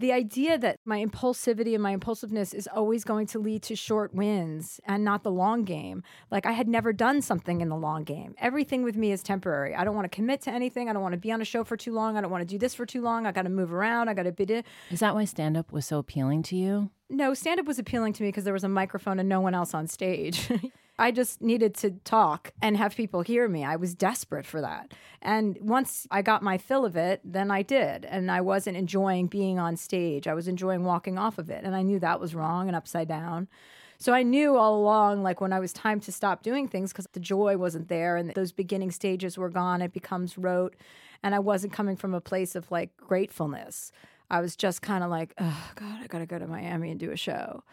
the 0.00 0.12
idea 0.12 0.58
that 0.58 0.78
my 0.84 1.04
impulsivity 1.04 1.74
and 1.74 1.82
my 1.82 1.92
impulsiveness 1.92 2.54
is 2.54 2.66
always 2.74 3.04
going 3.04 3.26
to 3.26 3.38
lead 3.38 3.62
to 3.64 3.76
short 3.76 4.14
wins 4.14 4.80
and 4.84 5.04
not 5.04 5.22
the 5.22 5.30
long 5.30 5.62
game. 5.64 6.02
Like 6.30 6.46
I 6.46 6.52
had 6.52 6.68
never 6.68 6.92
done 6.92 7.22
something 7.22 7.60
in 7.60 7.68
the 7.68 7.76
long 7.76 8.04
game. 8.04 8.34
Everything 8.38 8.82
with 8.82 8.96
me 8.96 9.12
is 9.12 9.22
temporary. 9.22 9.74
I 9.74 9.84
don't 9.84 9.94
want 9.94 10.10
to 10.10 10.14
commit 10.14 10.40
to 10.42 10.50
anything. 10.50 10.88
I 10.88 10.92
don't 10.92 11.02
want 11.02 11.12
to 11.12 11.18
be 11.18 11.30
on 11.30 11.40
a 11.40 11.44
show 11.44 11.64
for 11.64 11.76
too 11.76 11.92
long. 11.92 12.16
I 12.16 12.22
don't 12.22 12.30
want 12.30 12.40
to 12.40 12.46
do 12.46 12.58
this 12.58 12.74
for 12.74 12.86
too 12.86 13.02
long. 13.02 13.26
I 13.26 13.32
got 13.32 13.42
to 13.42 13.50
move 13.50 13.72
around. 13.72 14.08
I 14.08 14.14
got 14.14 14.24
to 14.24 14.32
be. 14.32 14.62
Is 14.90 15.00
that 15.00 15.14
why 15.14 15.26
stand 15.26 15.56
up 15.56 15.70
was 15.70 15.86
so 15.86 15.98
appealing 15.98 16.42
to 16.44 16.56
you? 16.56 16.90
No, 17.10 17.34
stand 17.34 17.60
up 17.60 17.66
was 17.66 17.78
appealing 17.78 18.14
to 18.14 18.22
me 18.22 18.28
because 18.28 18.44
there 18.44 18.54
was 18.54 18.64
a 18.64 18.68
microphone 18.68 19.20
and 19.20 19.28
no 19.28 19.40
one 19.40 19.54
else 19.54 19.74
on 19.74 19.86
stage. 19.86 20.48
I 21.00 21.12
just 21.12 21.40
needed 21.40 21.74
to 21.76 21.92
talk 22.04 22.52
and 22.60 22.76
have 22.76 22.94
people 22.94 23.22
hear 23.22 23.48
me. 23.48 23.64
I 23.64 23.76
was 23.76 23.94
desperate 23.94 24.44
for 24.44 24.60
that. 24.60 24.92
And 25.22 25.56
once 25.62 26.06
I 26.10 26.20
got 26.20 26.42
my 26.42 26.58
fill 26.58 26.84
of 26.84 26.94
it, 26.94 27.22
then 27.24 27.50
I 27.50 27.62
did. 27.62 28.04
And 28.04 28.30
I 28.30 28.42
wasn't 28.42 28.76
enjoying 28.76 29.26
being 29.26 29.58
on 29.58 29.76
stage. 29.76 30.28
I 30.28 30.34
was 30.34 30.46
enjoying 30.46 30.84
walking 30.84 31.18
off 31.18 31.38
of 31.38 31.48
it. 31.48 31.64
And 31.64 31.74
I 31.74 31.80
knew 31.80 31.98
that 32.00 32.20
was 32.20 32.34
wrong 32.34 32.68
and 32.68 32.76
upside 32.76 33.08
down. 33.08 33.48
So 33.96 34.12
I 34.12 34.22
knew 34.22 34.56
all 34.56 34.78
along, 34.78 35.22
like 35.22 35.40
when 35.40 35.54
I 35.54 35.58
was 35.58 35.72
time 35.72 36.00
to 36.00 36.12
stop 36.12 36.42
doing 36.42 36.68
things, 36.68 36.92
because 36.92 37.08
the 37.12 37.20
joy 37.20 37.56
wasn't 37.56 37.88
there 37.88 38.16
and 38.16 38.30
those 38.34 38.52
beginning 38.52 38.90
stages 38.90 39.38
were 39.38 39.50
gone, 39.50 39.80
it 39.80 39.94
becomes 39.94 40.36
rote. 40.36 40.76
And 41.22 41.34
I 41.34 41.38
wasn't 41.38 41.72
coming 41.72 41.96
from 41.96 42.12
a 42.12 42.20
place 42.20 42.54
of 42.54 42.70
like 42.70 42.94
gratefulness. 42.98 43.90
I 44.30 44.40
was 44.40 44.54
just 44.54 44.82
kind 44.82 45.02
of 45.02 45.08
like, 45.10 45.32
oh, 45.38 45.70
God, 45.76 45.98
I 46.02 46.06
got 46.08 46.18
to 46.18 46.26
go 46.26 46.38
to 46.38 46.46
Miami 46.46 46.90
and 46.90 47.00
do 47.00 47.10
a 47.10 47.16
show. 47.16 47.64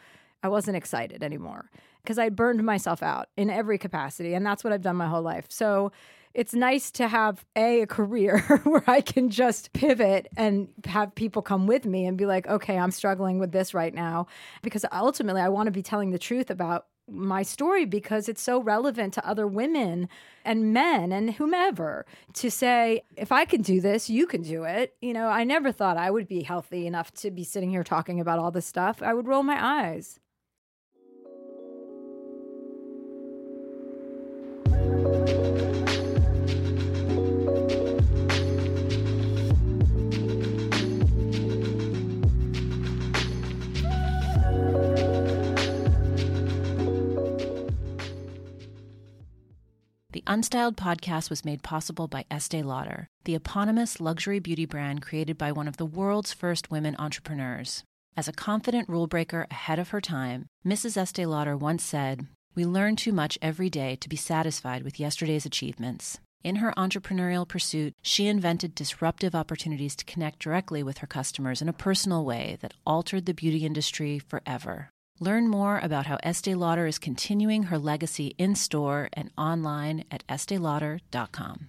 I 0.44 0.50
wasn't 0.50 0.78
excited 0.78 1.24
anymore 1.24 1.70
because 2.04 2.18
I 2.18 2.30
burned 2.30 2.64
myself 2.64 3.04
out 3.04 3.28
in 3.36 3.50
every 3.50 3.78
capacity. 3.78 4.34
And 4.34 4.46
that's 4.46 4.64
what 4.64 4.72
I've 4.72 4.82
done 4.82 4.96
my 4.96 5.08
whole 5.08 5.22
life. 5.22 5.46
So 5.50 5.92
it's 6.34 6.54
nice 6.54 6.92
to 6.92 7.08
have 7.08 7.44
a, 7.56 7.82
a 7.82 7.88
career 7.88 8.40
where 8.64 8.84
I 8.88 9.02
can 9.02 9.30
just 9.30 9.74
pivot 9.74 10.28
and 10.38 10.70
have 10.86 11.16
people 11.16 11.42
come 11.42 11.68
with 11.68 11.86
me 11.86 12.06
and 12.06 12.18
be 12.18 12.26
like, 12.26 12.48
okay, 12.48 12.78
I'm 12.78 12.92
struggling 12.92 13.40
with 13.40 13.52
this 13.52 13.74
right 13.74 13.94
now. 13.94 14.28
Because 14.62 14.86
ultimately, 14.94 15.42
I 15.42 15.50
want 15.50 15.68
to 15.68 15.72
be 15.72 15.82
telling 15.82 16.12
the 16.12 16.20
truth 16.20 16.50
about 16.50 16.86
my 17.10 17.42
story 17.42 17.86
because 17.86 18.28
it's 18.28 18.42
so 18.42 18.62
relevant 18.62 19.14
to 19.14 19.28
other 19.28 19.48
women 19.48 20.10
and 20.44 20.74
men 20.74 21.12
and 21.12 21.36
whomever 21.36 22.06
to 22.34 22.52
say 22.52 23.02
if 23.16 23.32
i 23.32 23.46
can 23.46 23.62
do 23.62 23.80
this 23.80 24.10
you 24.10 24.28
can 24.28 24.42
do 24.42 24.66
it 24.66 24.94
you 25.02 25.14
know 25.14 25.30
i 25.30 25.46
never 25.46 25.72
thought 25.72 25.96
i 25.96 26.12
would 26.12 26.28
be 26.28 26.44
healthy 26.44 26.86
enough 26.86 27.14
to 27.14 27.32
be 27.32 27.46
sitting 27.46 27.70
here 27.70 27.84
talking 27.84 28.20
about 28.20 28.40
all 28.40 28.52
this 28.52 28.66
stuff 28.66 29.02
i 29.02 29.14
would 29.14 29.26
roll 29.26 29.42
my 29.42 29.86
eyes 29.86 30.20
The 50.18 50.24
Unstyled 50.26 50.76
podcast 50.76 51.30
was 51.30 51.46
made 51.46 51.62
possible 51.62 52.08
by 52.08 52.26
Estee 52.32 52.64
Lauder, 52.64 53.08
the 53.26 53.36
eponymous 53.36 54.02
luxury 54.02 54.40
beauty 54.40 54.66
brand 54.66 55.04
created 55.04 55.38
by 55.38 55.52
one 55.52 55.68
of 55.68 55.78
the 55.78 55.86
world's 55.86 56.34
first 56.34 56.72
women 56.72 56.96
entrepreneurs. 56.98 57.84
As 58.16 58.28
a 58.28 58.34
confident 58.34 58.90
rule 58.90 59.06
breaker 59.06 59.46
ahead 59.52 59.78
of 59.78 59.90
her 59.90 60.02
time, 60.02 60.48
Mrs. 60.66 60.98
Estee 60.98 61.28
Lauder 61.28 61.56
once 61.56 61.84
said, 61.84 62.26
We 62.58 62.66
learn 62.66 62.96
too 62.96 63.14
much 63.14 63.38
every 63.40 63.70
day 63.70 63.98
to 63.98 64.10
be 64.10 64.16
satisfied 64.16 64.82
with 64.82 65.00
yesterday's 65.00 65.46
achievements. 65.46 66.20
In 66.44 66.56
her 66.56 66.74
entrepreneurial 66.76 67.48
pursuit, 67.48 67.94
she 68.02 68.26
invented 68.26 68.74
disruptive 68.74 69.36
opportunities 69.36 69.96
to 69.96 70.06
connect 70.06 70.40
directly 70.40 70.82
with 70.82 70.98
her 70.98 71.06
customers 71.06 71.62
in 71.62 71.70
a 71.70 71.84
personal 71.88 72.26
way 72.26 72.58
that 72.62 72.74
altered 72.84 73.28
the 73.28 73.36
beauty 73.36 73.64
industry 73.64 74.18
forever. 74.18 74.90
Learn 75.20 75.48
more 75.48 75.78
about 75.84 76.08
how 76.08 76.18
Estee 76.24 76.56
Lauder 76.56 76.88
is 76.88 76.98
continuing 76.98 77.64
her 77.64 77.78
legacy 77.78 78.34
in 78.40 78.56
store 78.56 79.10
and 79.14 79.30
online 79.38 80.04
at 80.10 80.26
esteelauder.com. 80.26 81.68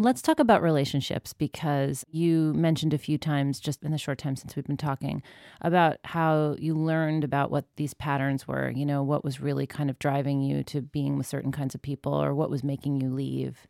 Let's 0.00 0.22
talk 0.22 0.40
about 0.40 0.62
relationships 0.62 1.34
because 1.34 2.06
you 2.10 2.54
mentioned 2.54 2.94
a 2.94 2.98
few 2.98 3.18
times, 3.18 3.60
just 3.60 3.82
in 3.82 3.90
the 3.90 3.98
short 3.98 4.16
time 4.16 4.34
since 4.34 4.56
we've 4.56 4.66
been 4.66 4.78
talking, 4.78 5.22
about 5.60 5.98
how 6.04 6.56
you 6.58 6.72
learned 6.72 7.22
about 7.22 7.50
what 7.50 7.66
these 7.76 7.92
patterns 7.92 8.48
were, 8.48 8.70
you 8.70 8.86
know, 8.86 9.02
what 9.02 9.24
was 9.24 9.42
really 9.42 9.66
kind 9.66 9.90
of 9.90 9.98
driving 9.98 10.40
you 10.40 10.62
to 10.64 10.80
being 10.80 11.18
with 11.18 11.26
certain 11.26 11.52
kinds 11.52 11.74
of 11.74 11.82
people 11.82 12.14
or 12.14 12.34
what 12.34 12.48
was 12.48 12.64
making 12.64 12.98
you 12.98 13.10
leave. 13.10 13.66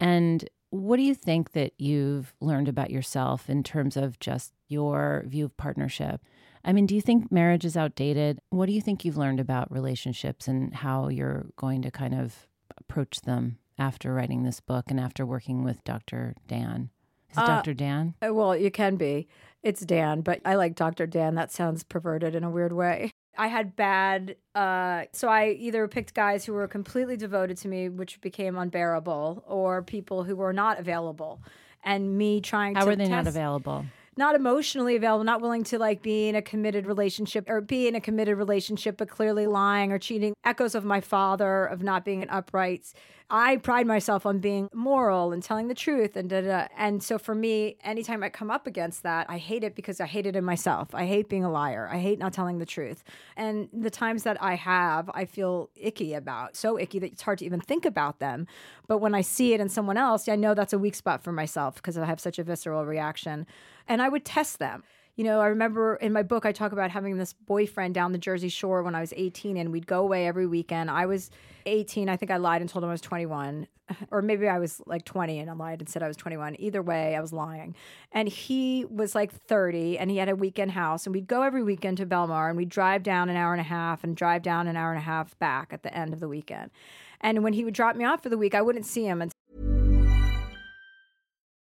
And 0.00 0.48
what 0.70 0.96
do 0.96 1.02
you 1.02 1.14
think 1.14 1.52
that 1.52 1.74
you've 1.76 2.32
learned 2.40 2.68
about 2.68 2.88
yourself 2.88 3.50
in 3.50 3.62
terms 3.62 3.98
of 3.98 4.18
just 4.18 4.54
your 4.68 5.24
view 5.26 5.44
of 5.44 5.58
partnership? 5.58 6.22
I 6.64 6.72
mean, 6.72 6.86
do 6.86 6.94
you 6.94 7.02
think 7.02 7.30
marriage 7.30 7.66
is 7.66 7.76
outdated? 7.76 8.38
What 8.48 8.64
do 8.64 8.72
you 8.72 8.80
think 8.80 9.04
you've 9.04 9.18
learned 9.18 9.40
about 9.40 9.70
relationships 9.70 10.48
and 10.48 10.72
how 10.72 11.08
you're 11.08 11.48
going 11.56 11.82
to 11.82 11.90
kind 11.90 12.14
of 12.14 12.46
approach 12.78 13.20
them 13.20 13.58
after 13.78 14.12
writing 14.14 14.42
this 14.42 14.60
book 14.60 14.86
and 14.88 14.98
after 15.00 15.24
working 15.26 15.62
with 15.64 15.82
Dr. 15.84 16.34
Dan? 16.48 16.90
Is 17.30 17.36
it 17.38 17.40
Uh, 17.42 17.46
Dr. 17.46 17.74
Dan? 17.74 18.14
Uh, 18.26 18.32
Well, 18.32 18.56
you 18.56 18.70
can 18.70 18.96
be. 18.96 19.28
It's 19.62 19.80
Dan, 19.80 20.20
but 20.20 20.40
I 20.44 20.54
like 20.54 20.74
Dr. 20.74 21.06
Dan. 21.06 21.34
That 21.34 21.50
sounds 21.52 21.82
perverted 21.82 22.34
in 22.34 22.44
a 22.44 22.50
weird 22.50 22.72
way. 22.72 23.10
I 23.38 23.48
had 23.48 23.76
bad, 23.76 24.36
uh, 24.54 25.04
so 25.12 25.28
I 25.28 25.48
either 25.50 25.86
picked 25.88 26.14
guys 26.14 26.46
who 26.46 26.54
were 26.54 26.66
completely 26.68 27.16
devoted 27.18 27.58
to 27.58 27.68
me, 27.68 27.88
which 27.90 28.20
became 28.22 28.56
unbearable, 28.56 29.44
or 29.46 29.82
people 29.82 30.24
who 30.24 30.36
were 30.36 30.54
not 30.54 30.78
available. 30.78 31.42
And 31.84 32.16
me 32.16 32.40
trying 32.40 32.74
How 32.76 32.82
to 32.82 32.86
were 32.86 32.96
they 32.96 33.08
not 33.08 33.26
available? 33.26 33.84
not 34.18 34.34
emotionally 34.34 34.96
available, 34.96 35.24
not 35.24 35.42
willing 35.42 35.62
to 35.64 35.78
like 35.78 36.00
be 36.00 36.26
in 36.28 36.34
a 36.34 36.40
committed 36.40 36.86
relationship 36.86 37.44
or 37.50 37.60
be 37.60 37.86
in 37.86 37.94
a 37.94 38.00
committed 38.00 38.38
relationship, 38.38 38.96
but 38.96 39.10
clearly 39.10 39.46
lying 39.46 39.92
or 39.92 39.98
cheating. 39.98 40.32
Echoes 40.42 40.74
of 40.74 40.84
my 40.86 41.02
father 41.02 41.66
of 41.66 41.82
not 41.82 42.02
being 42.02 42.22
an 42.22 42.30
upright. 42.30 42.90
I 43.28 43.56
pride 43.56 43.88
myself 43.88 44.24
on 44.24 44.38
being 44.38 44.68
moral 44.72 45.32
and 45.32 45.42
telling 45.42 45.66
the 45.66 45.74
truth 45.74 46.14
and 46.14 46.30
da, 46.30 46.42
da. 46.42 46.66
And 46.76 47.02
so 47.02 47.18
for 47.18 47.34
me, 47.34 47.76
anytime 47.82 48.22
I 48.22 48.28
come 48.28 48.52
up 48.52 48.68
against 48.68 49.02
that, 49.02 49.28
I 49.28 49.38
hate 49.38 49.64
it 49.64 49.74
because 49.74 50.00
I 50.00 50.06
hate 50.06 50.26
it 50.26 50.36
in 50.36 50.44
myself. 50.44 50.94
I 50.94 51.06
hate 51.06 51.28
being 51.28 51.44
a 51.44 51.50
liar. 51.50 51.88
I 51.90 51.98
hate 51.98 52.20
not 52.20 52.32
telling 52.32 52.58
the 52.58 52.66
truth. 52.66 53.02
And 53.36 53.68
the 53.72 53.90
times 53.90 54.22
that 54.22 54.40
I 54.40 54.54
have, 54.54 55.10
I 55.12 55.24
feel 55.24 55.70
icky 55.74 56.14
about. 56.14 56.56
So 56.56 56.78
icky 56.78 57.00
that 57.00 57.12
it's 57.12 57.22
hard 57.22 57.38
to 57.38 57.44
even 57.44 57.60
think 57.60 57.84
about 57.84 58.20
them. 58.20 58.46
But 58.86 58.98
when 58.98 59.14
I 59.14 59.22
see 59.22 59.54
it 59.54 59.60
in 59.60 59.68
someone 59.68 59.96
else, 59.96 60.28
I 60.28 60.36
know 60.36 60.54
that's 60.54 60.72
a 60.72 60.78
weak 60.78 60.94
spot 60.94 61.24
for 61.24 61.32
myself 61.32 61.74
because 61.76 61.98
I 61.98 62.04
have 62.04 62.20
such 62.20 62.38
a 62.38 62.44
visceral 62.44 62.86
reaction. 62.86 63.46
And 63.88 64.00
I 64.00 64.08
would 64.08 64.24
test 64.24 64.60
them. 64.60 64.84
You 65.16 65.24
know, 65.24 65.40
I 65.40 65.46
remember 65.46 65.96
in 65.96 66.12
my 66.12 66.22
book, 66.22 66.44
I 66.44 66.52
talk 66.52 66.72
about 66.72 66.90
having 66.90 67.16
this 67.16 67.32
boyfriend 67.32 67.94
down 67.94 68.12
the 68.12 68.18
Jersey 68.18 68.50
Shore 68.50 68.82
when 68.82 68.94
I 68.94 69.00
was 69.00 69.14
18, 69.16 69.56
and 69.56 69.72
we'd 69.72 69.86
go 69.86 70.00
away 70.00 70.26
every 70.26 70.46
weekend. 70.46 70.90
I 70.90 71.06
was 71.06 71.30
18. 71.64 72.10
I 72.10 72.16
think 72.16 72.30
I 72.30 72.36
lied 72.36 72.60
and 72.60 72.68
told 72.68 72.84
him 72.84 72.90
I 72.90 72.92
was 72.92 73.00
21. 73.00 73.66
Or 74.10 74.20
maybe 74.20 74.48
I 74.48 74.58
was 74.58 74.82
like 74.86 75.04
20 75.04 75.38
and 75.38 75.48
I 75.48 75.52
lied 75.52 75.80
and 75.80 75.88
said 75.88 76.02
I 76.02 76.08
was 76.08 76.16
21. 76.16 76.56
Either 76.58 76.82
way, 76.82 77.14
I 77.14 77.20
was 77.20 77.32
lying. 77.32 77.76
And 78.10 78.28
he 78.28 78.84
was 78.84 79.14
like 79.14 79.32
30 79.32 79.96
and 79.96 80.10
he 80.10 80.16
had 80.16 80.28
a 80.28 80.34
weekend 80.34 80.72
house. 80.72 81.06
And 81.06 81.14
we'd 81.14 81.28
go 81.28 81.42
every 81.42 81.62
weekend 81.62 81.98
to 81.98 82.06
Belmar 82.06 82.48
and 82.48 82.56
we'd 82.56 82.68
drive 82.68 83.04
down 83.04 83.28
an 83.28 83.36
hour 83.36 83.52
and 83.52 83.60
a 83.60 83.64
half 83.64 84.02
and 84.02 84.16
drive 84.16 84.42
down 84.42 84.66
an 84.66 84.76
hour 84.76 84.90
and 84.90 84.98
a 84.98 85.04
half 85.04 85.38
back 85.38 85.72
at 85.72 85.84
the 85.84 85.96
end 85.96 86.12
of 86.12 86.18
the 86.18 86.26
weekend. 86.26 86.72
And 87.20 87.44
when 87.44 87.52
he 87.52 87.64
would 87.64 87.74
drop 87.74 87.94
me 87.94 88.04
off 88.04 88.24
for 88.24 88.28
the 88.28 88.36
week, 88.36 88.56
I 88.56 88.62
wouldn't 88.62 88.86
see 88.86 89.04
him 89.06 89.22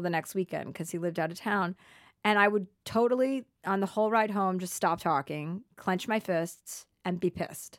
today. 0.00 0.06
the 0.06 0.10
next 0.10 0.34
weekend 0.34 0.72
because 0.72 0.90
he 0.90 0.98
lived 0.98 1.18
out 1.18 1.30
of 1.30 1.38
town. 1.38 1.76
And 2.24 2.38
I 2.38 2.48
would 2.48 2.66
totally, 2.84 3.44
on 3.64 3.80
the 3.80 3.86
whole 3.86 4.10
ride 4.10 4.32
home, 4.32 4.58
just 4.58 4.74
stop 4.74 5.00
talking, 5.00 5.62
clench 5.76 6.08
my 6.08 6.18
fists, 6.18 6.86
and 7.04 7.20
be 7.20 7.30
pissed. 7.30 7.78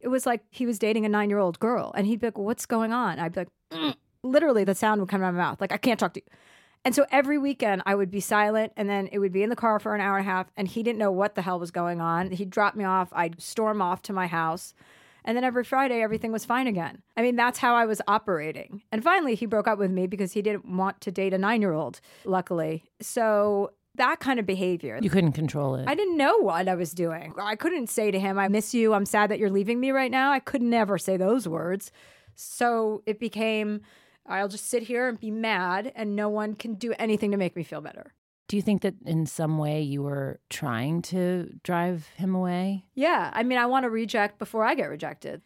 It 0.00 0.08
was 0.08 0.26
like 0.26 0.42
he 0.50 0.66
was 0.66 0.78
dating 0.78 1.04
a 1.04 1.08
nine 1.08 1.30
year 1.30 1.38
old 1.38 1.58
girl. 1.58 1.92
And 1.94 2.06
he'd 2.06 2.20
be 2.20 2.28
like, 2.28 2.38
What's 2.38 2.66
going 2.66 2.92
on? 2.92 3.18
I'd 3.18 3.32
be 3.32 3.40
like, 3.40 3.48
"Mm." 3.72 3.94
Literally, 4.22 4.64
the 4.64 4.74
sound 4.74 5.00
would 5.00 5.10
come 5.10 5.22
out 5.22 5.28
of 5.28 5.34
my 5.34 5.40
mouth. 5.40 5.60
Like, 5.60 5.72
I 5.72 5.76
can't 5.76 6.00
talk 6.00 6.14
to 6.14 6.20
you. 6.20 6.36
And 6.84 6.94
so 6.94 7.04
every 7.10 7.36
weekend 7.36 7.82
I 7.84 7.96
would 7.96 8.12
be 8.12 8.20
silent 8.20 8.72
and 8.76 8.88
then 8.88 9.08
it 9.10 9.18
would 9.18 9.32
be 9.32 9.42
in 9.42 9.50
the 9.50 9.56
car 9.56 9.80
for 9.80 9.94
an 9.94 10.00
hour 10.00 10.18
and 10.18 10.26
a 10.26 10.30
half 10.30 10.46
and 10.56 10.68
he 10.68 10.84
didn't 10.84 11.00
know 11.00 11.10
what 11.10 11.34
the 11.34 11.42
hell 11.42 11.58
was 11.58 11.72
going 11.72 12.00
on. 12.00 12.30
He'd 12.30 12.50
drop 12.50 12.76
me 12.76 12.84
off, 12.84 13.08
I'd 13.12 13.42
storm 13.42 13.82
off 13.82 14.02
to 14.02 14.12
my 14.12 14.28
house. 14.28 14.72
And 15.26 15.36
then 15.36 15.44
every 15.44 15.64
Friday 15.64 16.00
everything 16.00 16.32
was 16.32 16.44
fine 16.44 16.66
again. 16.68 17.02
I 17.16 17.22
mean, 17.22 17.36
that's 17.36 17.58
how 17.58 17.74
I 17.74 17.84
was 17.84 18.00
operating. 18.06 18.82
And 18.92 19.02
finally 19.02 19.34
he 19.34 19.44
broke 19.44 19.68
up 19.68 19.78
with 19.78 19.90
me 19.90 20.06
because 20.06 20.32
he 20.32 20.40
didn't 20.40 20.64
want 20.64 21.00
to 21.02 21.10
date 21.10 21.34
a 21.34 21.36
9-year-old, 21.36 22.00
luckily. 22.24 22.84
So 23.00 23.72
That 23.96 24.20
kind 24.20 24.38
of 24.38 24.46
behavior. 24.46 24.98
You 25.00 25.10
couldn't 25.10 25.32
control 25.32 25.74
it. 25.76 25.88
I 25.88 25.94
didn't 25.94 26.16
know 26.16 26.38
what 26.38 26.68
I 26.68 26.74
was 26.74 26.92
doing. 26.92 27.32
I 27.38 27.56
couldn't 27.56 27.88
say 27.88 28.10
to 28.10 28.20
him, 28.20 28.38
I 28.38 28.48
miss 28.48 28.74
you. 28.74 28.92
I'm 28.92 29.06
sad 29.06 29.30
that 29.30 29.38
you're 29.38 29.50
leaving 29.50 29.80
me 29.80 29.90
right 29.90 30.10
now. 30.10 30.32
I 30.32 30.38
could 30.38 30.62
never 30.62 30.98
say 30.98 31.16
those 31.16 31.48
words. 31.48 31.90
So 32.34 33.02
it 33.06 33.18
became, 33.18 33.80
I'll 34.26 34.48
just 34.48 34.66
sit 34.66 34.82
here 34.82 35.08
and 35.08 35.18
be 35.18 35.30
mad, 35.30 35.92
and 35.96 36.14
no 36.14 36.28
one 36.28 36.54
can 36.54 36.74
do 36.74 36.92
anything 36.98 37.30
to 37.30 37.38
make 37.38 37.56
me 37.56 37.62
feel 37.62 37.80
better. 37.80 38.12
Do 38.48 38.56
you 38.56 38.62
think 38.62 38.82
that 38.82 38.94
in 39.04 39.26
some 39.26 39.58
way 39.58 39.82
you 39.82 40.02
were 40.02 40.40
trying 40.50 41.02
to 41.02 41.50
drive 41.64 42.06
him 42.16 42.34
away? 42.34 42.84
Yeah. 42.94 43.30
I 43.32 43.42
mean, 43.42 43.58
I 43.58 43.66
want 43.66 43.84
to 43.84 43.90
reject 43.90 44.38
before 44.38 44.64
I 44.64 44.74
get 44.74 44.86
rejected. 44.86 45.42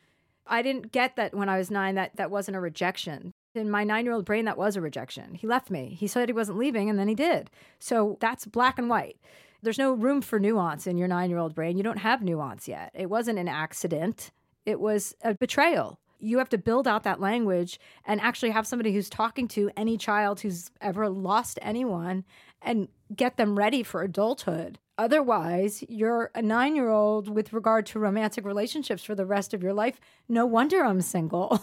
I 0.47 0.62
didn't 0.62 0.92
get 0.92 1.16
that 1.16 1.35
when 1.35 1.49
I 1.49 1.57
was 1.57 1.71
nine, 1.71 1.95
that 1.95 2.16
that 2.16 2.30
wasn't 2.30 2.57
a 2.57 2.61
rejection. 2.61 3.33
In 3.54 3.71
my 3.71 3.85
nine 3.85 4.04
year 4.04 4.14
old 4.14 4.25
brain, 4.25 4.45
that 4.45 4.59
was 4.59 4.76
a 4.76 4.80
rejection. 4.80 5.35
He 5.35 5.47
left 5.47 5.71
me. 5.71 5.97
He 5.99 6.07
said 6.07 6.28
he 6.28 6.33
wasn't 6.33 6.59
leaving, 6.59 6.90
and 6.90 6.99
then 6.99 7.09
he 7.09 7.14
did. 7.14 7.50
So 7.78 8.19
that's 8.21 8.47
black 8.47 8.78
and 8.78 8.88
white. 8.88 9.16
There's 9.62 9.78
no 9.78 9.92
room 9.92 10.23
for 10.23 10.38
nuance 10.38 10.87
in 10.87 10.99
your 10.99 11.09
nine 11.09 11.30
year 11.30 11.38
old 11.38 11.54
brain. 11.54 11.76
You 11.76 11.83
don't 11.83 11.99
have 11.99 12.23
nuance 12.23 12.69
yet. 12.69 12.90
It 12.95 13.11
wasn't 13.11 13.38
an 13.38 13.49
accident, 13.49 14.30
it 14.66 14.80
was 14.80 15.14
a 15.23 15.35
betrayal. 15.35 15.99
You 16.23 16.37
have 16.37 16.50
to 16.50 16.59
build 16.59 16.87
out 16.87 17.02
that 17.04 17.19
language 17.21 17.80
and 18.04 18.21
actually 18.21 18.50
have 18.50 18.66
somebody 18.66 18.92
who's 18.92 19.09
talking 19.09 19.49
to 19.49 19.71
any 19.75 19.97
child 19.97 20.40
who's 20.40 20.71
ever 20.83 21.09
lost 21.09 21.59
anyone 21.62 22.25
and 22.62 22.88
get 23.14 23.36
them 23.36 23.58
ready 23.58 23.82
for 23.82 24.02
adulthood. 24.02 24.78
Otherwise, 25.00 25.83
you're 25.88 26.30
a 26.35 26.42
nine 26.42 26.76
year 26.76 26.90
old 26.90 27.26
with 27.26 27.54
regard 27.54 27.87
to 27.87 27.99
romantic 27.99 28.45
relationships 28.45 29.02
for 29.02 29.14
the 29.14 29.25
rest 29.25 29.54
of 29.54 29.62
your 29.62 29.73
life. 29.73 29.99
No 30.28 30.45
wonder 30.45 30.85
I'm 30.85 31.00
single. 31.00 31.59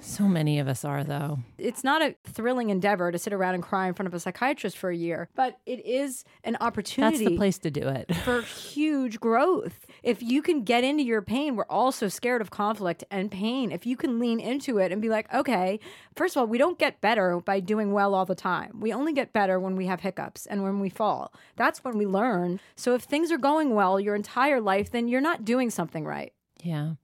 so 0.02 0.24
many 0.24 0.58
of 0.58 0.66
us 0.66 0.84
are, 0.84 1.04
though. 1.04 1.38
It's 1.56 1.84
not 1.84 2.02
a 2.02 2.16
thrilling 2.24 2.70
endeavor 2.70 3.12
to 3.12 3.18
sit 3.18 3.32
around 3.32 3.54
and 3.54 3.62
cry 3.62 3.86
in 3.86 3.94
front 3.94 4.08
of 4.08 4.14
a 4.14 4.18
psychiatrist 4.18 4.76
for 4.76 4.90
a 4.90 4.96
year, 4.96 5.28
but 5.36 5.60
it 5.66 5.86
is 5.86 6.24
an 6.42 6.56
opportunity. 6.60 7.18
That's 7.18 7.30
the 7.30 7.36
place 7.36 7.58
to 7.58 7.70
do 7.70 7.86
it. 7.86 8.12
for 8.16 8.42
huge 8.42 9.20
growth. 9.20 9.86
If 10.02 10.20
you 10.20 10.42
can 10.42 10.64
get 10.64 10.82
into 10.82 11.04
your 11.04 11.22
pain, 11.22 11.54
we're 11.54 11.64
all 11.70 11.92
so 11.92 12.08
scared 12.08 12.40
of 12.42 12.50
conflict 12.50 13.04
and 13.08 13.30
pain. 13.30 13.70
If 13.70 13.86
you 13.86 13.96
can 13.96 14.18
lean 14.18 14.40
into 14.40 14.78
it 14.78 14.90
and 14.90 15.00
be 15.00 15.08
like, 15.08 15.32
okay, 15.32 15.78
first 16.16 16.34
of 16.34 16.40
all, 16.40 16.46
we 16.48 16.58
don't 16.58 16.76
get 16.76 17.00
better 17.00 17.38
by 17.38 17.60
doing 17.60 17.92
well 17.92 18.16
all 18.16 18.26
the 18.26 18.34
time. 18.34 18.80
We 18.80 18.92
only 18.92 19.12
get 19.12 19.32
better 19.32 19.60
when 19.60 19.76
we 19.76 19.86
have 19.86 20.00
hiccups 20.00 20.44
and 20.46 20.64
when 20.64 20.80
we 20.80 20.88
fall. 20.88 21.32
That's 21.54 21.84
when 21.84 21.96
we 21.96 22.04
learn. 22.04 22.31
So 22.76 22.94
if 22.94 23.02
things 23.02 23.30
are 23.30 23.38
going 23.38 23.74
well 23.74 24.00
your 24.00 24.14
entire 24.14 24.60
life, 24.60 24.90
then 24.90 25.08
you're 25.08 25.20
not 25.20 25.44
doing 25.44 25.70
something 25.70 26.04
right. 26.04 26.32
Yeah. 26.62 26.94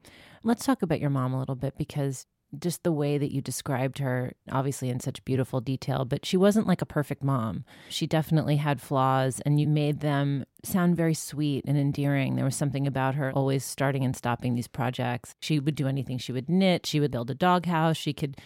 Let's 0.43 0.65
talk 0.65 0.83
about 0.83 1.01
your 1.01 1.11
mom 1.11 1.35
a 1.35 1.39
little 1.39 1.57
bit 1.57 1.77
because 1.77 2.27
just 2.59 2.83
the 2.83 2.93
way 2.93 3.19
that 3.19 3.33
you 3.33 3.43
described 3.43 3.99
her, 3.99 4.33
obviously 4.51 4.89
in 4.89 5.01
such 5.01 5.25
beautiful 5.25 5.61
detail, 5.61 6.05
but 6.05 6.25
she 6.25 6.37
wasn't 6.37 6.67
like 6.67 6.81
a 6.81 6.87
perfect 6.87 7.23
mom. 7.23 7.65
She 7.91 8.07
definitely 8.07 8.57
had 8.57 8.81
flaws, 8.81 9.41
and 9.45 9.61
you 9.61 9.67
made 9.67 10.01
them 10.01 10.45
sound 10.65 10.97
very 10.97 11.15
sweet 11.15 11.65
and 11.69 11.77
endearing. 11.77 12.37
There 12.37 12.45
was 12.45 12.57
something 12.57 12.87
about 12.87 13.17
her 13.17 13.33
always 13.33 13.65
starting 13.65 14.05
and 14.05 14.17
stopping 14.17 14.55
these 14.55 14.69
projects. 14.69 15.35
She 15.41 15.59
would 15.59 15.75
do 15.75 15.89
anything. 15.89 16.19
She 16.19 16.33
would 16.33 16.49
knit, 16.49 16.87
she 16.87 17.01
would 17.01 17.11
build 17.11 17.31
a 17.31 17.35
doghouse, 17.35 17.97
she 17.97 18.15
could 18.15 18.39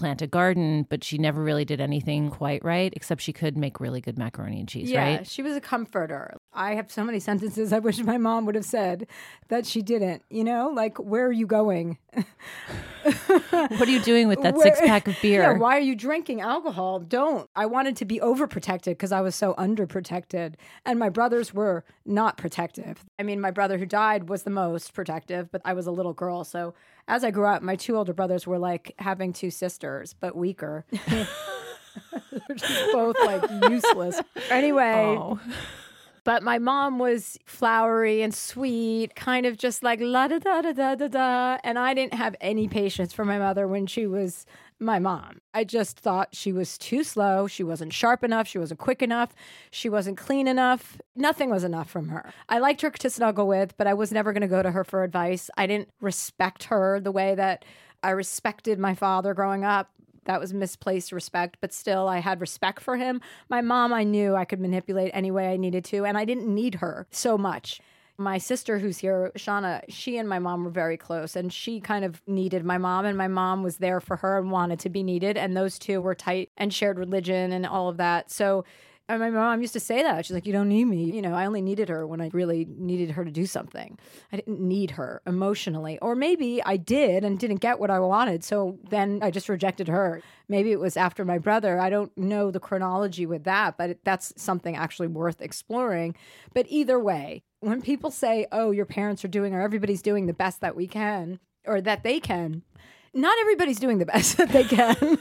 plant 0.00 0.22
a 0.22 0.26
garden, 0.26 0.86
but 0.88 1.04
she 1.04 1.18
never 1.18 1.42
really 1.42 1.64
did 1.64 1.80
anything 1.80 2.30
quite 2.30 2.64
right, 2.64 2.92
except 2.96 3.20
she 3.20 3.32
could 3.32 3.56
make 3.56 3.78
really 3.78 4.00
good 4.00 4.18
macaroni 4.18 4.58
and 4.58 4.68
cheese, 4.68 4.90
yeah, 4.90 5.16
right? 5.16 5.26
she 5.26 5.42
was 5.42 5.54
a 5.54 5.60
comforter. 5.60 6.39
I 6.52 6.74
have 6.74 6.90
so 6.90 7.04
many 7.04 7.20
sentences 7.30 7.72
I 7.72 7.78
wish 7.78 7.98
my 8.00 8.18
mom 8.18 8.46
would 8.46 8.54
have 8.54 8.64
said 8.64 9.06
that 9.48 9.66
she 9.66 9.82
didn't. 9.82 10.22
You 10.30 10.44
know, 10.44 10.70
like, 10.74 10.98
where 10.98 11.26
are 11.26 11.32
you 11.32 11.46
going? 11.46 11.98
what 13.02 13.82
are 13.82 13.90
you 13.90 14.00
doing 14.00 14.28
with 14.28 14.42
that 14.42 14.54
Where- 14.54 14.66
six 14.66 14.80
pack 14.80 15.06
of 15.08 15.16
beer? 15.22 15.42
Yeah, 15.42 15.52
why 15.52 15.76
are 15.76 15.80
you 15.80 15.94
drinking 15.94 16.40
alcohol? 16.40 17.00
Don't. 17.00 17.48
I 17.54 17.66
wanted 17.66 17.96
to 17.96 18.04
be 18.04 18.18
overprotected 18.18 18.92
because 18.92 19.12
I 19.12 19.20
was 19.20 19.34
so 19.34 19.54
underprotected. 19.54 20.54
And 20.84 20.98
my 20.98 21.08
brothers 21.08 21.54
were 21.54 21.84
not 22.04 22.36
protective. 22.36 23.04
I 23.18 23.22
mean, 23.22 23.40
my 23.40 23.50
brother 23.50 23.78
who 23.78 23.86
died 23.86 24.28
was 24.28 24.42
the 24.42 24.50
most 24.50 24.92
protective, 24.92 25.50
but 25.50 25.62
I 25.64 25.72
was 25.72 25.86
a 25.86 25.92
little 25.92 26.12
girl. 26.12 26.44
So 26.44 26.74
as 27.08 27.24
I 27.24 27.30
grew 27.30 27.46
up, 27.46 27.62
my 27.62 27.76
two 27.76 27.96
older 27.96 28.12
brothers 28.12 28.46
were 28.46 28.58
like 28.58 28.94
having 28.98 29.32
two 29.32 29.50
sisters, 29.50 30.14
but 30.18 30.36
weaker. 30.36 30.84
They're 32.30 32.56
just 32.56 32.92
both 32.92 33.16
like 33.24 33.48
useless. 33.70 34.20
Anyway. 34.48 35.16
Oh. 35.18 35.40
But 36.30 36.44
my 36.44 36.60
mom 36.60 37.00
was 37.00 37.40
flowery 37.44 38.22
and 38.22 38.32
sweet, 38.32 39.16
kind 39.16 39.46
of 39.46 39.58
just 39.58 39.82
like 39.82 39.98
la 40.00 40.28
da 40.28 40.38
da 40.38 40.62
da 40.62 40.72
da 40.72 40.94
da 40.94 41.08
da. 41.08 41.58
And 41.64 41.76
I 41.76 41.92
didn't 41.92 42.14
have 42.14 42.36
any 42.40 42.68
patience 42.68 43.12
for 43.12 43.24
my 43.24 43.36
mother 43.36 43.66
when 43.66 43.88
she 43.88 44.06
was 44.06 44.46
my 44.78 45.00
mom. 45.00 45.40
I 45.54 45.64
just 45.64 45.98
thought 45.98 46.28
she 46.30 46.52
was 46.52 46.78
too 46.78 47.02
slow. 47.02 47.48
She 47.48 47.64
wasn't 47.64 47.92
sharp 47.92 48.22
enough. 48.22 48.46
She 48.46 48.58
wasn't 48.58 48.78
quick 48.78 49.02
enough. 49.02 49.34
She 49.72 49.88
wasn't 49.88 50.18
clean 50.18 50.46
enough. 50.46 50.98
Nothing 51.16 51.50
was 51.50 51.64
enough 51.64 51.90
from 51.90 52.10
her. 52.10 52.32
I 52.48 52.60
liked 52.60 52.82
her 52.82 52.90
to 52.90 53.10
snuggle 53.10 53.48
with, 53.48 53.76
but 53.76 53.88
I 53.88 53.94
was 53.94 54.12
never 54.12 54.32
going 54.32 54.42
to 54.42 54.46
go 54.46 54.62
to 54.62 54.70
her 54.70 54.84
for 54.84 55.02
advice. 55.02 55.50
I 55.56 55.66
didn't 55.66 55.88
respect 56.00 56.62
her 56.62 57.00
the 57.00 57.10
way 57.10 57.34
that 57.34 57.64
I 58.04 58.10
respected 58.10 58.78
my 58.78 58.94
father 58.94 59.34
growing 59.34 59.64
up. 59.64 59.90
That 60.30 60.38
was 60.38 60.54
misplaced 60.54 61.10
respect, 61.10 61.56
but 61.60 61.72
still, 61.72 62.06
I 62.06 62.20
had 62.20 62.40
respect 62.40 62.80
for 62.80 62.96
him. 62.96 63.20
My 63.48 63.62
mom, 63.62 63.92
I 63.92 64.04
knew 64.04 64.36
I 64.36 64.44
could 64.44 64.60
manipulate 64.60 65.10
any 65.12 65.32
way 65.32 65.52
I 65.52 65.56
needed 65.56 65.84
to, 65.86 66.04
and 66.04 66.16
I 66.16 66.24
didn't 66.24 66.46
need 66.46 66.76
her 66.76 67.08
so 67.10 67.36
much. 67.36 67.80
My 68.16 68.38
sister, 68.38 68.78
who's 68.78 68.98
here, 68.98 69.32
Shauna, 69.36 69.82
she 69.88 70.18
and 70.18 70.28
my 70.28 70.38
mom 70.38 70.62
were 70.62 70.70
very 70.70 70.96
close, 70.96 71.34
and 71.34 71.52
she 71.52 71.80
kind 71.80 72.04
of 72.04 72.22
needed 72.28 72.64
my 72.64 72.78
mom, 72.78 73.06
and 73.06 73.18
my 73.18 73.26
mom 73.26 73.64
was 73.64 73.78
there 73.78 73.98
for 73.98 74.18
her 74.18 74.38
and 74.38 74.52
wanted 74.52 74.78
to 74.78 74.88
be 74.88 75.02
needed. 75.02 75.36
And 75.36 75.56
those 75.56 75.80
two 75.80 76.00
were 76.00 76.14
tight 76.14 76.50
and 76.56 76.72
shared 76.72 77.00
religion 77.00 77.50
and 77.50 77.66
all 77.66 77.88
of 77.88 77.96
that. 77.96 78.30
So, 78.30 78.64
and 79.10 79.18
my 79.18 79.30
mom 79.30 79.60
used 79.60 79.72
to 79.72 79.80
say 79.80 80.02
that. 80.04 80.24
She's 80.24 80.34
like, 80.34 80.46
You 80.46 80.52
don't 80.52 80.68
need 80.68 80.84
me. 80.84 81.10
You 81.10 81.20
know, 81.20 81.34
I 81.34 81.46
only 81.46 81.60
needed 81.60 81.88
her 81.88 82.06
when 82.06 82.20
I 82.20 82.30
really 82.32 82.66
needed 82.68 83.10
her 83.12 83.24
to 83.24 83.30
do 83.30 83.44
something. 83.44 83.98
I 84.32 84.36
didn't 84.36 84.60
need 84.60 84.92
her 84.92 85.20
emotionally. 85.26 85.98
Or 86.00 86.14
maybe 86.14 86.62
I 86.64 86.76
did 86.76 87.24
and 87.24 87.38
didn't 87.38 87.56
get 87.56 87.80
what 87.80 87.90
I 87.90 87.98
wanted. 87.98 88.44
So 88.44 88.78
then 88.88 89.18
I 89.20 89.32
just 89.32 89.48
rejected 89.48 89.88
her. 89.88 90.22
Maybe 90.48 90.70
it 90.70 90.78
was 90.78 90.96
after 90.96 91.24
my 91.24 91.38
brother. 91.38 91.80
I 91.80 91.90
don't 91.90 92.16
know 92.16 92.52
the 92.52 92.60
chronology 92.60 93.26
with 93.26 93.44
that, 93.44 93.76
but 93.76 93.98
that's 94.04 94.32
something 94.36 94.76
actually 94.76 95.08
worth 95.08 95.40
exploring. 95.40 96.14
But 96.54 96.66
either 96.68 96.98
way, 97.00 97.42
when 97.58 97.82
people 97.82 98.12
say, 98.12 98.46
Oh, 98.52 98.70
your 98.70 98.86
parents 98.86 99.24
are 99.24 99.28
doing 99.28 99.54
or 99.54 99.60
everybody's 99.60 100.02
doing 100.02 100.26
the 100.26 100.32
best 100.32 100.60
that 100.60 100.76
we 100.76 100.86
can 100.86 101.40
or 101.66 101.80
that 101.80 102.04
they 102.04 102.20
can, 102.20 102.62
not 103.12 103.36
everybody's 103.40 103.80
doing 103.80 103.98
the 103.98 104.06
best 104.14 104.36
that 104.36 104.50
they 104.50 104.64
can. 104.64 105.18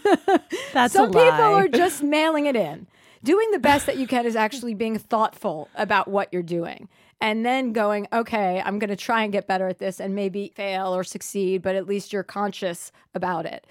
That's 0.73 0.93
Some 0.93 1.07
people 1.09 1.23
are 1.23 1.67
just 1.67 2.03
mailing 2.03 2.45
it 2.45 2.55
in. 2.55 2.85
Doing 3.23 3.51
the 3.51 3.59
best 3.59 3.85
that 3.85 3.97
you 3.97 4.07
can 4.07 4.25
is 4.25 4.35
actually 4.35 4.73
being 4.73 4.97
thoughtful 4.97 5.69
about 5.75 6.07
what 6.07 6.31
you're 6.31 6.41
doing. 6.41 6.87
And 7.21 7.45
then 7.45 7.73
going, 7.73 8.07
okay, 8.13 8.61
I'm 8.65 8.79
going 8.79 8.89
to 8.89 8.95
try 8.95 9.23
and 9.23 9.31
get 9.31 9.45
better 9.45 9.67
at 9.67 9.79
this 9.79 9.99
and 9.99 10.15
maybe 10.15 10.53
fail 10.55 10.95
or 10.95 11.03
succeed, 11.03 11.61
but 11.61 11.75
at 11.75 11.85
least 11.85 12.13
you're 12.13 12.23
conscious 12.23 12.93
about 13.13 13.45
it. 13.45 13.67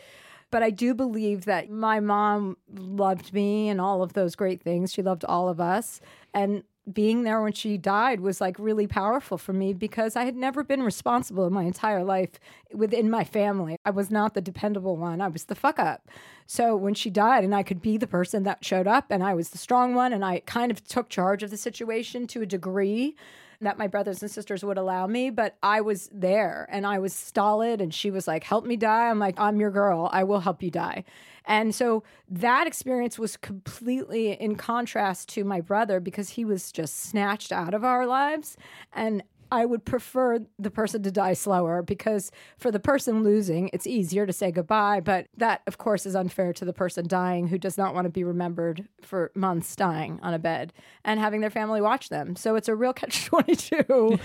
But 0.50 0.62
I 0.62 0.70
do 0.70 0.94
believe 0.94 1.46
that 1.46 1.70
my 1.70 2.00
mom 2.00 2.56
loved 2.74 3.32
me 3.32 3.68
and 3.68 3.80
all 3.80 4.02
of 4.02 4.12
those 4.12 4.34
great 4.34 4.62
things. 4.62 4.92
She 4.92 5.02
loved 5.02 5.24
all 5.24 5.48
of 5.48 5.60
us. 5.60 6.00
And 6.34 6.62
being 6.92 7.22
there 7.22 7.42
when 7.42 7.52
she 7.52 7.76
died 7.76 8.20
was 8.20 8.40
like 8.40 8.58
really 8.58 8.86
powerful 8.86 9.38
for 9.38 9.52
me 9.52 9.72
because 9.72 10.16
I 10.16 10.24
had 10.24 10.36
never 10.36 10.62
been 10.62 10.82
responsible 10.82 11.46
in 11.46 11.52
my 11.52 11.64
entire 11.64 12.04
life 12.04 12.40
within 12.72 13.10
my 13.10 13.24
family. 13.24 13.76
I 13.84 13.90
was 13.90 14.10
not 14.10 14.34
the 14.34 14.40
dependable 14.40 14.96
one, 14.96 15.20
I 15.20 15.28
was 15.28 15.44
the 15.44 15.54
fuck 15.54 15.78
up. 15.78 16.08
So 16.46 16.74
when 16.76 16.94
she 16.94 17.10
died, 17.10 17.44
and 17.44 17.54
I 17.54 17.62
could 17.62 17.82
be 17.82 17.98
the 17.98 18.06
person 18.06 18.42
that 18.44 18.64
showed 18.64 18.86
up, 18.86 19.10
and 19.10 19.22
I 19.22 19.34
was 19.34 19.50
the 19.50 19.58
strong 19.58 19.94
one, 19.94 20.12
and 20.12 20.24
I 20.24 20.40
kind 20.40 20.70
of 20.70 20.82
took 20.82 21.08
charge 21.10 21.42
of 21.42 21.50
the 21.50 21.56
situation 21.58 22.26
to 22.28 22.42
a 22.42 22.46
degree 22.46 23.16
that 23.60 23.78
my 23.78 23.86
brothers 23.86 24.22
and 24.22 24.30
sisters 24.30 24.64
would 24.64 24.78
allow 24.78 25.06
me, 25.06 25.30
but 25.30 25.56
I 25.62 25.80
was 25.80 26.08
there 26.12 26.68
and 26.70 26.86
I 26.86 27.00
was 27.00 27.12
stolid. 27.12 27.80
And 27.80 27.92
she 27.92 28.10
was 28.10 28.28
like, 28.28 28.44
Help 28.44 28.64
me 28.64 28.76
die. 28.76 29.10
I'm 29.10 29.18
like, 29.18 29.38
I'm 29.38 29.58
your 29.58 29.70
girl. 29.70 30.08
I 30.12 30.24
will 30.24 30.40
help 30.40 30.62
you 30.62 30.70
die. 30.70 31.04
And 31.48 31.74
so 31.74 32.04
that 32.28 32.66
experience 32.66 33.18
was 33.18 33.36
completely 33.38 34.32
in 34.32 34.54
contrast 34.54 35.30
to 35.30 35.44
my 35.44 35.62
brother 35.62 35.98
because 35.98 36.30
he 36.30 36.44
was 36.44 36.70
just 36.70 36.96
snatched 36.96 37.50
out 37.50 37.72
of 37.72 37.82
our 37.82 38.06
lives. 38.06 38.56
And 38.92 39.22
I 39.50 39.64
would 39.64 39.86
prefer 39.86 40.40
the 40.58 40.70
person 40.70 41.02
to 41.04 41.10
die 41.10 41.32
slower 41.32 41.82
because 41.82 42.30
for 42.58 42.70
the 42.70 42.78
person 42.78 43.24
losing, 43.24 43.70
it's 43.72 43.86
easier 43.86 44.26
to 44.26 44.32
say 44.32 44.52
goodbye. 44.52 45.00
But 45.00 45.28
that, 45.38 45.62
of 45.66 45.78
course, 45.78 46.04
is 46.04 46.14
unfair 46.14 46.52
to 46.52 46.66
the 46.66 46.74
person 46.74 47.08
dying 47.08 47.48
who 47.48 47.56
does 47.56 47.78
not 47.78 47.94
want 47.94 48.04
to 48.04 48.10
be 48.10 48.24
remembered 48.24 48.86
for 49.00 49.30
months 49.34 49.74
dying 49.74 50.20
on 50.22 50.34
a 50.34 50.38
bed 50.38 50.74
and 51.02 51.18
having 51.18 51.40
their 51.40 51.48
family 51.48 51.80
watch 51.80 52.10
them. 52.10 52.36
So 52.36 52.56
it's 52.56 52.68
a 52.68 52.74
real 52.74 52.92
catch 52.94 53.24
22 53.24 54.18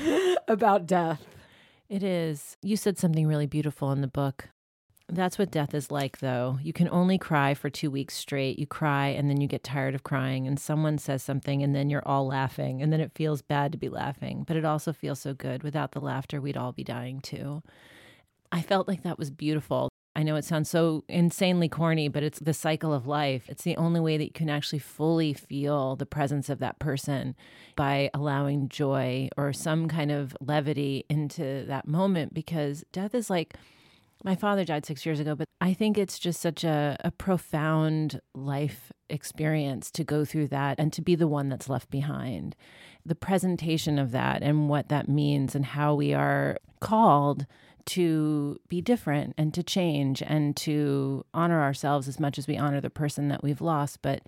about 0.49 0.86
death. 0.86 1.25
It 1.88 2.03
is. 2.03 2.57
You 2.62 2.75
said 2.75 2.97
something 2.97 3.27
really 3.27 3.47
beautiful 3.47 3.91
in 3.93 4.01
the 4.01 4.07
book. 4.07 4.49
That's 5.10 5.38
what 5.38 5.52
death 5.52 5.74
is 5.74 5.92
like, 5.92 6.20
though. 6.20 6.60
You 6.63 6.72
can 6.74 6.88
only 6.89 7.18
cry 7.18 7.54
for 7.54 7.70
two 7.70 7.92
weeks 7.92 8.16
straight. 8.16 8.58
You 8.58 8.66
cry 8.66 9.08
and 9.08 9.30
then 9.30 9.42
you 9.42 9.48
get 9.48 9.63
tired 9.63 9.96
of 9.96 10.04
crying, 10.04 10.48
and 10.48 10.60
someone 10.60 10.98
says 10.98 11.22
something, 11.22 11.62
and 11.62 11.76
then 11.76 11.89
you're 11.89 12.08
all 12.08 12.28
laughing, 12.28 12.82
and 12.82 12.92
then 12.92 13.02
it 13.02 13.12
feels 13.13 13.42
bad 13.42 13.72
to 13.74 13.78
be 13.78 13.89
laughing, 13.89 14.44
but 14.48 14.56
it 14.56 14.66
also 14.66 14.94
feels 14.94 15.20
so 15.20 15.34
good. 15.34 15.62
Without 15.62 15.92
the 15.92 16.00
laughter, 16.00 16.39
we'd 16.39 16.58
all 16.58 16.72
be 16.72 16.84
dying 16.84 17.20
too. 17.20 17.62
I 18.52 18.62
felt 18.62 18.88
like 18.88 19.04
that 19.04 19.20
was 19.20 19.30
beautiful. 19.30 19.89
I 20.16 20.24
know 20.24 20.36
it 20.36 20.46
sounds 20.46 20.70
so 20.70 21.04
insanely 21.08 21.68
corny, 21.68 22.08
but 22.08 22.24
it's 22.24 22.39
the 22.39 22.54
cycle 22.54 22.94
of 22.94 23.08
life. 23.08 23.46
It's 23.50 23.63
the 23.63 23.78
only 23.78 24.00
way 24.00 24.18
that 24.18 24.26
you 24.26 24.32
can 24.32 24.50
actually 24.50 24.80
fully 24.80 25.34
feel 25.34 25.96
the 25.96 26.06
presence 26.06 26.50
of 26.50 26.60
that 26.60 26.78
person 26.78 27.36
by 27.76 28.12
allowing 28.13 28.70
joy 28.70 29.30
or 29.38 29.54
some 29.54 29.88
kind 29.88 30.12
of 30.12 30.38
levity 30.39 31.04
into 31.10 31.66
that 31.68 31.88
moment 31.88 32.34
because 32.34 32.84
death 32.92 33.16
is 33.16 33.30
like 33.30 33.56
my 34.23 34.36
father 34.36 34.63
died 34.63 34.86
six 34.86 35.05
years 35.05 35.19
ago, 35.19 35.36
but 35.36 35.47
I 35.59 35.73
think 35.73 35.97
it's 35.97 36.17
just 36.17 36.39
such 36.39 36.63
a, 36.63 36.97
a 37.03 37.12
profound 37.12 38.21
life 38.33 38.91
experience 39.09 39.91
to 39.91 40.03
go 40.03 40.23
through 40.23 40.47
that 40.47 40.79
and 40.79 40.93
to 40.93 41.01
be 41.01 41.15
the 41.15 41.27
one 41.27 41.49
that's 41.49 41.69
left 41.69 41.89
behind. 41.89 42.55
The 43.05 43.15
presentation 43.15 43.99
of 43.99 44.12
that 44.12 44.41
and 44.41 44.69
what 44.69 44.88
that 44.89 45.09
means 45.09 45.55
and 45.55 45.65
how 45.65 45.93
we 45.93 46.13
are 46.13 46.57
called 46.79 47.45
to 47.86 48.59
be 48.69 48.81
different 48.81 49.33
and 49.38 49.53
to 49.53 49.62
change 49.62 50.21
and 50.21 50.55
to 50.55 51.25
honor 51.33 51.62
ourselves 51.62 52.07
as 52.07 52.19
much 52.19 52.38
as 52.38 52.47
we 52.47 52.57
honor 52.57 52.79
the 52.79 52.89
person 52.89 53.27
that 53.27 53.43
we've 53.43 53.62
lost. 53.62 54.01
But 54.01 54.23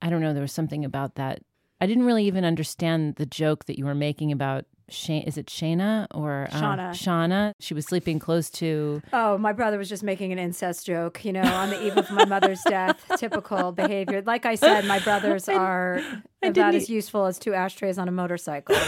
I 0.00 0.08
don't 0.08 0.22
know, 0.22 0.32
there 0.32 0.40
was 0.40 0.52
something 0.52 0.84
about 0.84 1.16
that. 1.16 1.42
I 1.80 1.86
didn't 1.86 2.04
really 2.04 2.24
even 2.24 2.44
understand 2.44 3.16
the 3.16 3.26
joke 3.26 3.66
that 3.66 3.78
you 3.78 3.84
were 3.84 3.94
making 3.94 4.32
about 4.32 4.64
Is 4.90 5.36
it 5.36 5.46
Shayna 5.46 6.06
or 6.12 6.48
uh, 6.52 6.56
Shauna. 6.56 6.90
Shauna. 6.90 7.52
She 7.60 7.74
was 7.74 7.86
sleeping 7.86 8.18
close 8.18 8.50
to. 8.50 9.02
Oh, 9.12 9.38
my 9.38 9.52
brother 9.52 9.78
was 9.78 9.88
just 9.88 10.02
making 10.02 10.32
an 10.32 10.38
incest 10.38 10.86
joke, 10.86 11.24
you 11.24 11.32
know, 11.32 11.42
on 11.42 11.70
the 11.70 11.86
eve 11.86 11.96
of 11.96 12.10
my 12.10 12.24
mother's 12.24 12.60
death. 12.68 13.00
Typical 13.16 13.72
behavior. 13.72 14.22
Like 14.22 14.46
I 14.46 14.54
said, 14.54 14.84
my 14.86 14.98
brothers 15.00 15.48
are 15.48 15.98
about 16.42 16.54
didn't 16.54 16.74
as 16.74 16.90
useful 16.90 17.26
as 17.26 17.38
two 17.38 17.54
ashtrays 17.54 17.98
on 17.98 18.08
a 18.08 18.12
motorcycle. 18.12 18.76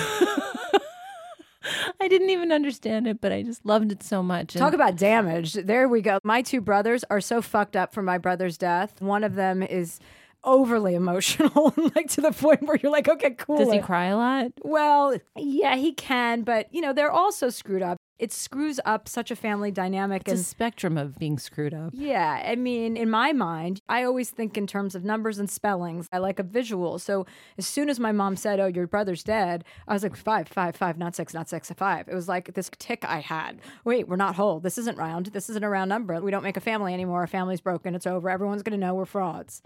I 2.01 2.09
didn't 2.09 2.31
even 2.31 2.51
understand 2.51 3.07
it, 3.07 3.21
but 3.21 3.33
I 3.33 3.43
just 3.43 3.65
loved 3.65 3.93
it 3.93 4.03
so 4.03 4.23
much. 4.23 4.55
Talk 4.55 4.75
about 4.75 4.97
damage. 4.97 5.53
There 5.53 5.89
we 5.89 6.01
go. 6.01 6.19
My 6.25 6.43
two 6.43 6.61
brothers 6.61 7.05
are 7.11 7.21
so 7.21 7.41
fucked 7.41 7.77
up 7.77 7.93
from 7.95 8.05
my 8.05 8.19
brother's 8.19 8.59
death. 8.59 9.01
One 9.01 9.23
of 9.23 9.37
them 9.37 9.63
is 9.63 10.01
overly 10.45 10.95
emotional, 10.95 11.73
like 11.95 12.09
to 12.11 12.21
the 12.21 12.33
point 12.33 12.63
where 12.63 12.77
you're 12.83 12.93
like, 12.93 13.09
okay, 13.09 13.31
cool. 13.31 13.59
does 13.59 13.73
he 13.73 13.79
cry 13.81 14.07
a 14.07 14.17
lot? 14.17 14.53
Well, 14.63 15.19
yeah, 15.37 15.77
he 15.77 15.93
can, 15.93 16.43
but 16.43 16.73
you 16.75 16.81
know, 16.81 16.93
they're 16.93 17.11
also 17.13 17.49
screwed 17.51 17.83
up. 17.83 17.97
It 18.19 18.31
screws 18.33 18.79
up 18.85 19.09
such 19.09 19.33
a 19.33 19.37
family 19.37 19.73
dynamic 19.73 20.23
It's 20.23 20.31
and 20.31 20.41
a 20.41 20.45
spectrum 20.45 20.97
of 20.97 21.19
being 21.19 21.41
screwed 21.41 21.75
up. 21.75 21.91
yeah, 21.93 22.41
I 22.47 22.55
mean, 22.55 22.97
in 22.97 23.11
my 23.11 23.33
mind, 23.33 23.81
I 23.89 24.05
always 24.05 24.31
think 24.31 24.57
in 24.57 24.69
terms 24.69 24.95
of 24.95 25.03
numbers 25.05 25.41
and 25.41 25.51
spellings. 25.51 26.07
I 26.13 26.19
like 26.19 26.39
a 26.39 26.45
visual. 26.45 27.01
So 27.01 27.27
as 27.59 27.67
soon 27.67 27.91
as 27.91 27.99
my 27.99 28.13
mom 28.13 28.37
said, 28.37 28.61
"Oh, 28.61 28.67
your 28.67 28.87
brother's 28.87 29.25
dead," 29.25 29.65
I 29.89 29.93
was 29.93 30.05
like, 30.05 30.15
five, 30.15 30.47
five, 30.47 30.77
five, 30.77 30.99
not 30.99 31.17
six, 31.17 31.35
not 31.35 31.49
six, 31.49 31.73
five. 31.73 32.07
It 32.09 32.15
was 32.15 32.29
like 32.29 32.55
this 32.55 32.71
tick 32.79 33.05
I 33.05 33.19
had. 33.19 33.61
Wait, 33.85 34.07
we're 34.07 34.15
not 34.15 34.37
whole. 34.37 34.61
This 34.61 34.79
isn't 34.79 34.97
round. 34.97 35.27
This 35.27 35.51
isn't 35.51 35.65
a 35.65 35.69
round 35.69 35.89
number. 35.89 36.21
We 36.21 36.31
don't 36.31 36.45
make 36.45 36.57
a 36.57 36.61
family 36.61 36.95
anymore. 36.95 37.21
Our 37.23 37.27
family's 37.27 37.61
broken. 37.61 37.97
It's 37.97 38.07
over. 38.07 38.31
Everyone's 38.31 38.63
going 38.63 38.79
to 38.79 38.87
know 38.87 38.95
we're 38.95 39.05
frauds. 39.05 39.63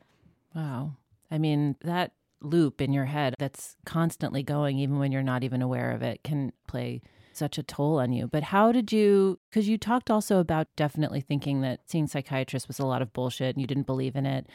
Wow. 0.57 0.97
I 1.31 1.37
mean, 1.37 1.77
that 1.83 2.13
loop 2.41 2.81
in 2.81 2.93
your 2.93 3.05
head 3.05 3.35
that's 3.39 3.77
constantly 3.85 4.43
going, 4.43 4.79
even 4.79 4.99
when 4.99 5.13
you're 5.13 5.23
not 5.23 5.45
even 5.45 5.61
aware 5.61 5.93
of 5.93 6.03
it, 6.03 6.25
can 6.25 6.53
play 6.67 7.03
such 7.33 7.59
a 7.59 7.63
toll 7.63 7.99
on 8.01 8.13
you. 8.13 8.27
But 8.27 8.45
how 8.45 8.73
did 8.73 8.91
you, 8.91 9.39
because 9.51 9.69
you 9.69 9.77
talked 9.77 10.11
also 10.11 10.39
about 10.39 10.69
definitely 10.75 11.21
thinking 11.21 11.61
that 11.61 11.81
seeing 11.87 12.07
psychiatrists 12.07 12.69
was 12.69 12.79
a 12.79 12.87
lot 12.87 13.03
of 13.03 13.13
bullshit 13.13 13.55
and 13.55 13.61
you 13.61 13.67
didn't 13.67 13.87
believe 13.87 14.17
in 14.17 14.25
it. 14.25 14.47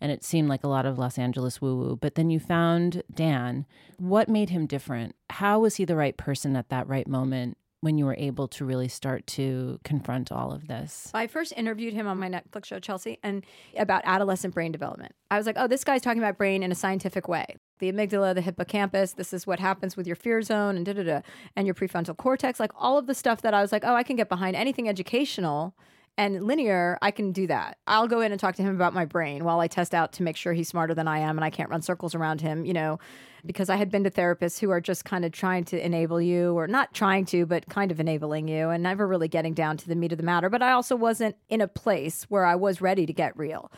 And 0.00 0.10
it 0.10 0.24
seemed 0.24 0.48
like 0.48 0.64
a 0.64 0.68
lot 0.68 0.86
of 0.86 0.98
Los 0.98 1.18
Angeles 1.18 1.60
woo 1.60 1.76
woo. 1.76 1.96
But 1.96 2.16
then 2.16 2.30
you 2.30 2.40
found 2.40 3.02
Dan. 3.12 3.66
What 3.98 4.28
made 4.28 4.50
him 4.50 4.66
different? 4.66 5.14
How 5.30 5.60
was 5.60 5.76
he 5.76 5.84
the 5.84 5.96
right 5.96 6.16
person 6.16 6.56
at 6.56 6.68
that 6.70 6.88
right 6.88 7.06
moment 7.06 7.56
when 7.80 7.96
you 7.96 8.04
were 8.04 8.16
able 8.18 8.48
to 8.48 8.64
really 8.64 8.88
start 8.88 9.26
to 9.26 9.78
confront 9.84 10.32
all 10.32 10.52
of 10.52 10.66
this? 10.66 11.10
I 11.14 11.26
first 11.26 11.52
interviewed 11.56 11.94
him 11.94 12.06
on 12.06 12.18
my 12.18 12.28
Netflix 12.28 12.66
show, 12.66 12.80
Chelsea, 12.80 13.18
and 13.22 13.44
about 13.76 14.02
adolescent 14.04 14.54
brain 14.54 14.72
development. 14.72 15.14
I 15.30 15.36
was 15.36 15.46
like, 15.46 15.56
oh, 15.58 15.68
this 15.68 15.84
guy's 15.84 16.02
talking 16.02 16.22
about 16.22 16.36
brain 16.38 16.62
in 16.62 16.72
a 16.72 16.74
scientific 16.74 17.28
way. 17.28 17.46
The 17.78 17.92
amygdala, 17.92 18.34
the 18.34 18.40
hippocampus, 18.40 19.12
this 19.12 19.32
is 19.32 19.46
what 19.46 19.60
happens 19.60 19.96
with 19.96 20.06
your 20.06 20.16
fear 20.16 20.42
zone 20.42 20.76
and 20.76 20.84
da 20.84 20.92
da 20.92 21.04
da, 21.04 21.20
and 21.54 21.66
your 21.66 21.74
prefrontal 21.74 22.16
cortex, 22.16 22.58
like 22.58 22.72
all 22.74 22.98
of 22.98 23.06
the 23.06 23.14
stuff 23.14 23.42
that 23.42 23.54
I 23.54 23.62
was 23.62 23.70
like, 23.70 23.84
oh, 23.84 23.94
I 23.94 24.02
can 24.02 24.16
get 24.16 24.28
behind 24.28 24.56
anything 24.56 24.88
educational 24.88 25.74
and 26.18 26.44
linear, 26.44 26.98
I 27.00 27.12
can 27.12 27.30
do 27.30 27.46
that. 27.46 27.78
I'll 27.86 28.08
go 28.08 28.20
in 28.20 28.32
and 28.32 28.40
talk 28.40 28.56
to 28.56 28.62
him 28.62 28.74
about 28.74 28.92
my 28.92 29.04
brain 29.04 29.44
while 29.44 29.60
I 29.60 29.68
test 29.68 29.94
out 29.94 30.12
to 30.14 30.24
make 30.24 30.36
sure 30.36 30.52
he's 30.52 30.68
smarter 30.68 30.92
than 30.92 31.06
I 31.06 31.20
am 31.20 31.38
and 31.38 31.44
I 31.44 31.50
can't 31.50 31.70
run 31.70 31.80
circles 31.80 32.14
around 32.14 32.40
him, 32.40 32.64
you 32.64 32.72
know, 32.72 32.98
because 33.46 33.70
I 33.70 33.76
had 33.76 33.88
been 33.88 34.02
to 34.02 34.10
therapists 34.10 34.58
who 34.58 34.70
are 34.70 34.80
just 34.80 35.04
kind 35.04 35.24
of 35.24 35.30
trying 35.30 35.64
to 35.66 35.82
enable 35.82 36.20
you, 36.20 36.58
or 36.58 36.66
not 36.66 36.92
trying 36.92 37.24
to, 37.26 37.46
but 37.46 37.68
kind 37.68 37.92
of 37.92 38.00
enabling 38.00 38.48
you, 38.48 38.68
and 38.68 38.82
never 38.82 39.06
really 39.06 39.28
getting 39.28 39.54
down 39.54 39.76
to 39.76 39.88
the 39.88 39.94
meat 39.94 40.10
of 40.10 40.18
the 40.18 40.24
matter. 40.24 40.50
But 40.50 40.60
I 40.60 40.72
also 40.72 40.96
wasn't 40.96 41.36
in 41.48 41.60
a 41.60 41.68
place 41.68 42.24
where 42.24 42.44
I 42.44 42.56
was 42.56 42.80
ready 42.80 43.06
to 43.06 43.12
get 43.12 43.36
real. 43.38 43.70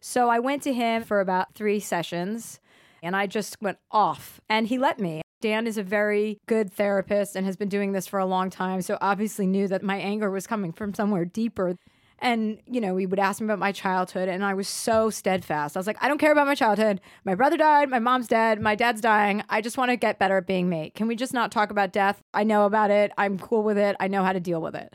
So 0.00 0.30
I 0.30 0.38
went 0.38 0.62
to 0.62 0.72
him 0.72 1.02
for 1.02 1.20
about 1.20 1.54
three 1.54 1.80
sessions 1.80 2.60
and 3.02 3.16
I 3.16 3.26
just 3.26 3.60
went 3.60 3.78
off 3.90 4.40
and 4.48 4.68
he 4.68 4.78
let 4.78 5.00
me. 5.00 5.22
Dan 5.40 5.66
is 5.66 5.78
a 5.78 5.82
very 5.82 6.40
good 6.46 6.72
therapist 6.72 7.36
and 7.36 7.46
has 7.46 7.56
been 7.56 7.68
doing 7.68 7.92
this 7.92 8.06
for 8.06 8.18
a 8.18 8.26
long 8.26 8.50
time. 8.50 8.82
So 8.82 8.98
obviously 9.00 9.46
knew 9.46 9.68
that 9.68 9.82
my 9.82 9.96
anger 9.96 10.30
was 10.30 10.46
coming 10.46 10.72
from 10.72 10.94
somewhere 10.94 11.24
deeper. 11.24 11.76
And, 12.20 12.58
you 12.66 12.80
know, 12.80 12.96
he 12.96 13.06
would 13.06 13.20
ask 13.20 13.40
me 13.40 13.44
about 13.44 13.60
my 13.60 13.70
childhood, 13.70 14.28
and 14.28 14.44
I 14.44 14.54
was 14.54 14.66
so 14.66 15.08
steadfast. 15.08 15.76
I 15.76 15.80
was 15.80 15.86
like, 15.86 16.02
I 16.02 16.08
don't 16.08 16.18
care 16.18 16.32
about 16.32 16.48
my 16.48 16.56
childhood. 16.56 17.00
My 17.24 17.36
brother 17.36 17.56
died. 17.56 17.88
My 17.88 18.00
mom's 18.00 18.26
dead. 18.26 18.60
My 18.60 18.74
dad's 18.74 19.00
dying. 19.00 19.44
I 19.48 19.60
just 19.60 19.78
want 19.78 19.92
to 19.92 19.96
get 19.96 20.18
better 20.18 20.36
at 20.38 20.46
being 20.46 20.68
me. 20.68 20.90
Can 20.96 21.06
we 21.06 21.14
just 21.14 21.32
not 21.32 21.52
talk 21.52 21.70
about 21.70 21.92
death? 21.92 22.20
I 22.34 22.42
know 22.42 22.66
about 22.66 22.90
it. 22.90 23.12
I'm 23.16 23.38
cool 23.38 23.62
with 23.62 23.78
it. 23.78 23.94
I 24.00 24.08
know 24.08 24.24
how 24.24 24.32
to 24.32 24.40
deal 24.40 24.60
with 24.60 24.74
it. 24.74 24.92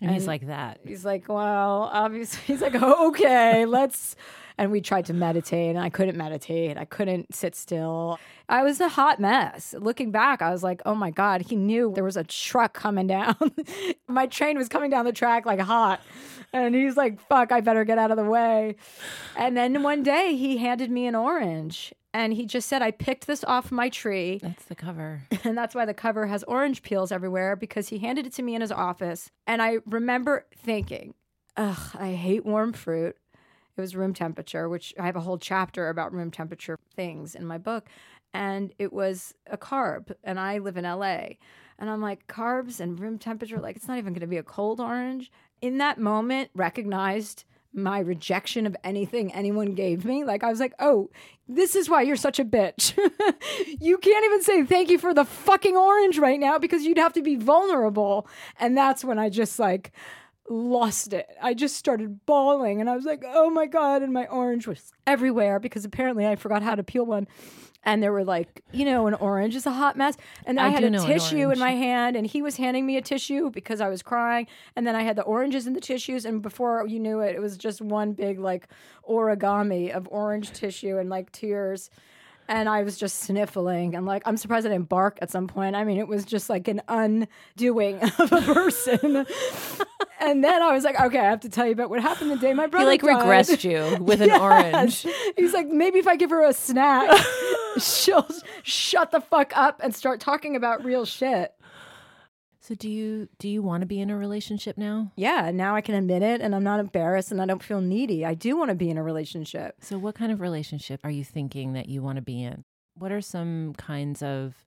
And, 0.00 0.10
he's 0.12 0.26
like 0.26 0.46
that. 0.46 0.80
He's 0.86 1.04
like, 1.04 1.28
well, 1.28 1.90
obviously, 1.92 2.40
he's 2.46 2.60
like, 2.60 2.74
okay, 2.74 3.66
let's. 3.66 4.14
And 4.58 4.72
we 4.72 4.80
tried 4.80 5.06
to 5.06 5.12
meditate, 5.12 5.70
and 5.70 5.78
I 5.78 5.90
couldn't 5.90 6.16
meditate. 6.16 6.78
I 6.78 6.86
couldn't 6.86 7.34
sit 7.34 7.54
still. 7.54 8.18
I 8.48 8.62
was 8.62 8.80
a 8.80 8.88
hot 8.88 9.20
mess. 9.20 9.74
Looking 9.78 10.10
back, 10.10 10.40
I 10.40 10.50
was 10.50 10.62
like, 10.62 10.80
oh 10.86 10.94
my 10.94 11.10
God, 11.10 11.42
he 11.42 11.56
knew 11.56 11.92
there 11.94 12.04
was 12.04 12.16
a 12.16 12.24
truck 12.24 12.72
coming 12.72 13.06
down. 13.06 13.36
my 14.08 14.26
train 14.26 14.56
was 14.56 14.68
coming 14.68 14.90
down 14.90 15.04
the 15.04 15.12
track 15.12 15.44
like 15.44 15.60
hot. 15.60 16.00
And 16.52 16.74
he's 16.74 16.96
like, 16.96 17.20
fuck, 17.28 17.52
I 17.52 17.60
better 17.60 17.84
get 17.84 17.98
out 17.98 18.10
of 18.10 18.16
the 18.16 18.24
way. 18.24 18.76
And 19.36 19.56
then 19.56 19.82
one 19.82 20.02
day 20.02 20.36
he 20.36 20.56
handed 20.56 20.90
me 20.90 21.06
an 21.06 21.14
orange. 21.14 21.92
And 22.14 22.32
he 22.32 22.46
just 22.46 22.66
said, 22.66 22.80
I 22.80 22.92
picked 22.92 23.26
this 23.26 23.44
off 23.44 23.70
my 23.70 23.90
tree. 23.90 24.38
That's 24.42 24.64
the 24.64 24.74
cover. 24.74 25.24
And 25.44 25.56
that's 25.56 25.74
why 25.74 25.84
the 25.84 25.92
cover 25.94 26.26
has 26.26 26.42
orange 26.44 26.82
peels 26.82 27.12
everywhere 27.12 27.56
because 27.56 27.88
he 27.88 27.98
handed 27.98 28.26
it 28.26 28.32
to 28.34 28.42
me 28.42 28.54
in 28.54 28.62
his 28.62 28.72
office. 28.72 29.30
And 29.46 29.60
I 29.60 29.78
remember 29.84 30.46
thinking, 30.56 31.14
ugh, 31.58 31.90
I 31.94 32.12
hate 32.12 32.46
warm 32.46 32.72
fruit. 32.72 33.16
It 33.76 33.80
was 33.80 33.96
room 33.96 34.14
temperature, 34.14 34.68
which 34.68 34.94
I 34.98 35.06
have 35.06 35.16
a 35.16 35.20
whole 35.20 35.38
chapter 35.38 35.88
about 35.88 36.12
room 36.12 36.30
temperature 36.30 36.78
things 36.94 37.34
in 37.34 37.46
my 37.46 37.58
book. 37.58 37.88
And 38.32 38.72
it 38.78 38.92
was 38.92 39.34
a 39.46 39.56
carb. 39.56 40.14
And 40.24 40.40
I 40.40 40.58
live 40.58 40.76
in 40.76 40.84
LA. 40.84 41.36
And 41.78 41.90
I'm 41.90 42.00
like, 42.00 42.26
carbs 42.26 42.80
and 42.80 42.98
room 42.98 43.18
temperature, 43.18 43.58
like, 43.58 43.76
it's 43.76 43.88
not 43.88 43.98
even 43.98 44.12
going 44.12 44.20
to 44.20 44.26
be 44.26 44.38
a 44.38 44.42
cold 44.42 44.80
orange. 44.80 45.30
In 45.60 45.78
that 45.78 45.98
moment, 45.98 46.50
recognized 46.54 47.44
my 47.76 47.98
rejection 47.98 48.66
of 48.66 48.74
anything 48.82 49.32
anyone 49.32 49.74
gave 49.74 50.04
me. 50.04 50.24
Like 50.24 50.42
I 50.42 50.48
was 50.48 50.58
like, 50.58 50.72
"Oh, 50.78 51.10
this 51.46 51.76
is 51.76 51.90
why 51.90 52.02
you're 52.02 52.16
such 52.16 52.38
a 52.38 52.44
bitch. 52.44 52.96
you 53.80 53.98
can't 53.98 54.24
even 54.24 54.42
say 54.42 54.64
thank 54.64 54.88
you 54.88 54.98
for 54.98 55.12
the 55.12 55.26
fucking 55.26 55.76
orange 55.76 56.18
right 56.18 56.40
now 56.40 56.58
because 56.58 56.84
you'd 56.84 56.98
have 56.98 57.12
to 57.12 57.22
be 57.22 57.36
vulnerable." 57.36 58.26
And 58.58 58.76
that's 58.76 59.04
when 59.04 59.18
I 59.18 59.28
just 59.28 59.58
like 59.58 59.92
lost 60.48 61.12
it. 61.12 61.28
I 61.42 61.54
just 61.54 61.76
started 61.76 62.24
bawling 62.26 62.80
and 62.80 62.88
I 62.88 62.96
was 62.96 63.04
like, 63.04 63.24
"Oh 63.26 63.50
my 63.50 63.66
god!" 63.66 64.02
And 64.02 64.12
my 64.12 64.26
orange 64.26 64.66
was 64.66 64.92
everywhere 65.06 65.58
because 65.58 65.84
apparently 65.84 66.26
I 66.26 66.36
forgot 66.36 66.62
how 66.62 66.74
to 66.74 66.82
peel 66.82 67.04
one. 67.06 67.26
And 67.86 68.02
there 68.02 68.12
were 68.12 68.24
like, 68.24 68.64
you 68.72 68.84
know, 68.84 69.06
an 69.06 69.14
orange 69.14 69.54
is 69.54 69.64
a 69.64 69.70
hot 69.70 69.96
mess. 69.96 70.16
And 70.44 70.58
I, 70.58 70.66
I 70.66 70.68
had 70.70 70.82
a 70.82 70.90
tissue 70.98 71.52
in 71.52 71.58
my 71.60 71.70
hand, 71.70 72.16
and 72.16 72.26
he 72.26 72.42
was 72.42 72.56
handing 72.56 72.84
me 72.84 72.96
a 72.96 73.00
tissue 73.00 73.48
because 73.48 73.80
I 73.80 73.88
was 73.88 74.02
crying. 74.02 74.48
And 74.74 74.84
then 74.84 74.96
I 74.96 75.04
had 75.04 75.14
the 75.14 75.22
oranges 75.22 75.68
in 75.68 75.72
the 75.72 75.80
tissues, 75.80 76.24
and 76.24 76.42
before 76.42 76.84
you 76.88 76.98
knew 76.98 77.20
it, 77.20 77.36
it 77.36 77.40
was 77.40 77.56
just 77.56 77.80
one 77.80 78.12
big 78.12 78.40
like 78.40 78.66
origami 79.08 79.92
of 79.92 80.08
orange 80.10 80.50
tissue 80.50 80.98
and 80.98 81.08
like 81.08 81.30
tears. 81.30 81.90
And 82.48 82.68
I 82.68 82.82
was 82.82 82.96
just 82.96 83.20
sniffling, 83.20 83.94
and 83.96 84.06
like 84.06 84.22
I'm 84.24 84.36
surprised 84.36 84.66
I 84.66 84.70
didn't 84.70 84.88
bark 84.88 85.18
at 85.20 85.30
some 85.30 85.46
point. 85.48 85.74
I 85.74 85.84
mean, 85.84 85.98
it 85.98 86.06
was 86.06 86.24
just 86.24 86.48
like 86.48 86.68
an 86.68 86.80
undoing 86.88 88.00
of 88.18 88.32
a 88.32 88.40
person. 88.40 89.26
and 90.20 90.44
then 90.44 90.62
I 90.62 90.72
was 90.72 90.84
like, 90.84 91.00
okay, 91.00 91.18
I 91.18 91.24
have 91.30 91.40
to 91.40 91.48
tell 91.48 91.66
you 91.66 91.72
about 91.72 91.90
what 91.90 92.00
happened 92.00 92.30
the 92.30 92.36
day 92.36 92.54
my 92.54 92.64
He 92.64 92.70
brother 92.70 92.86
like 92.86 93.00
died. 93.02 93.20
regressed 93.46 93.64
you 93.64 94.02
with 94.02 94.20
an 94.22 94.30
orange. 94.40 95.04
He's 95.36 95.52
like, 95.52 95.66
maybe 95.68 95.98
if 95.98 96.06
I 96.06 96.14
give 96.16 96.30
her 96.30 96.44
a 96.44 96.52
snack, 96.52 97.10
she'll 97.78 98.28
shut 98.62 99.10
the 99.10 99.20
fuck 99.20 99.56
up 99.56 99.80
and 99.82 99.94
start 99.94 100.20
talking 100.20 100.54
about 100.54 100.84
real 100.84 101.04
shit. 101.04 101.52
So 102.66 102.74
do 102.74 102.90
you 102.90 103.28
do 103.38 103.48
you 103.48 103.62
want 103.62 103.82
to 103.82 103.86
be 103.86 104.00
in 104.00 104.10
a 104.10 104.16
relationship 104.16 104.76
now? 104.76 105.12
Yeah, 105.14 105.52
now 105.54 105.76
I 105.76 105.80
can 105.80 105.94
admit 105.94 106.22
it 106.22 106.40
and 106.40 106.52
I'm 106.52 106.64
not 106.64 106.80
embarrassed 106.80 107.30
and 107.30 107.40
I 107.40 107.46
don't 107.46 107.62
feel 107.62 107.80
needy. 107.80 108.24
I 108.24 108.34
do 108.34 108.56
want 108.56 108.70
to 108.70 108.74
be 108.74 108.90
in 108.90 108.98
a 108.98 109.04
relationship. 109.04 109.76
So 109.82 109.98
what 109.98 110.16
kind 110.16 110.32
of 110.32 110.40
relationship 110.40 110.98
are 111.04 111.10
you 111.10 111.22
thinking 111.22 111.74
that 111.74 111.88
you 111.88 112.02
want 112.02 112.16
to 112.16 112.22
be 112.22 112.42
in? 112.42 112.64
What 112.94 113.12
are 113.12 113.20
some 113.20 113.74
kinds 113.74 114.20
of 114.20 114.64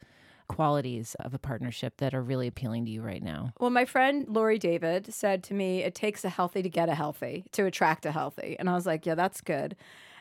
qualities 0.48 1.14
of 1.20 1.34
a 1.34 1.38
partnership 1.38 1.98
that 1.98 2.14
are 2.14 2.22
really 2.22 2.48
appealing 2.48 2.86
to 2.86 2.92
you 2.92 3.02
right 3.02 3.22
now? 3.22 3.52
Well, 3.60 3.70
my 3.70 3.84
friend 3.84 4.26
Laurie 4.30 4.60
David 4.60 5.14
said 5.14 5.44
to 5.44 5.54
me, 5.54 5.84
it 5.84 5.94
takes 5.94 6.24
a 6.24 6.30
healthy 6.30 6.62
to 6.62 6.70
get 6.70 6.88
a 6.88 6.96
healthy, 6.96 7.44
to 7.52 7.66
attract 7.66 8.06
a 8.06 8.14
healthy. 8.14 8.56
And 8.58 8.70
I 8.70 8.76
was 8.76 8.86
like, 8.86 9.06
yeah, 9.06 9.16
that's 9.16 9.42
good. 9.42 9.76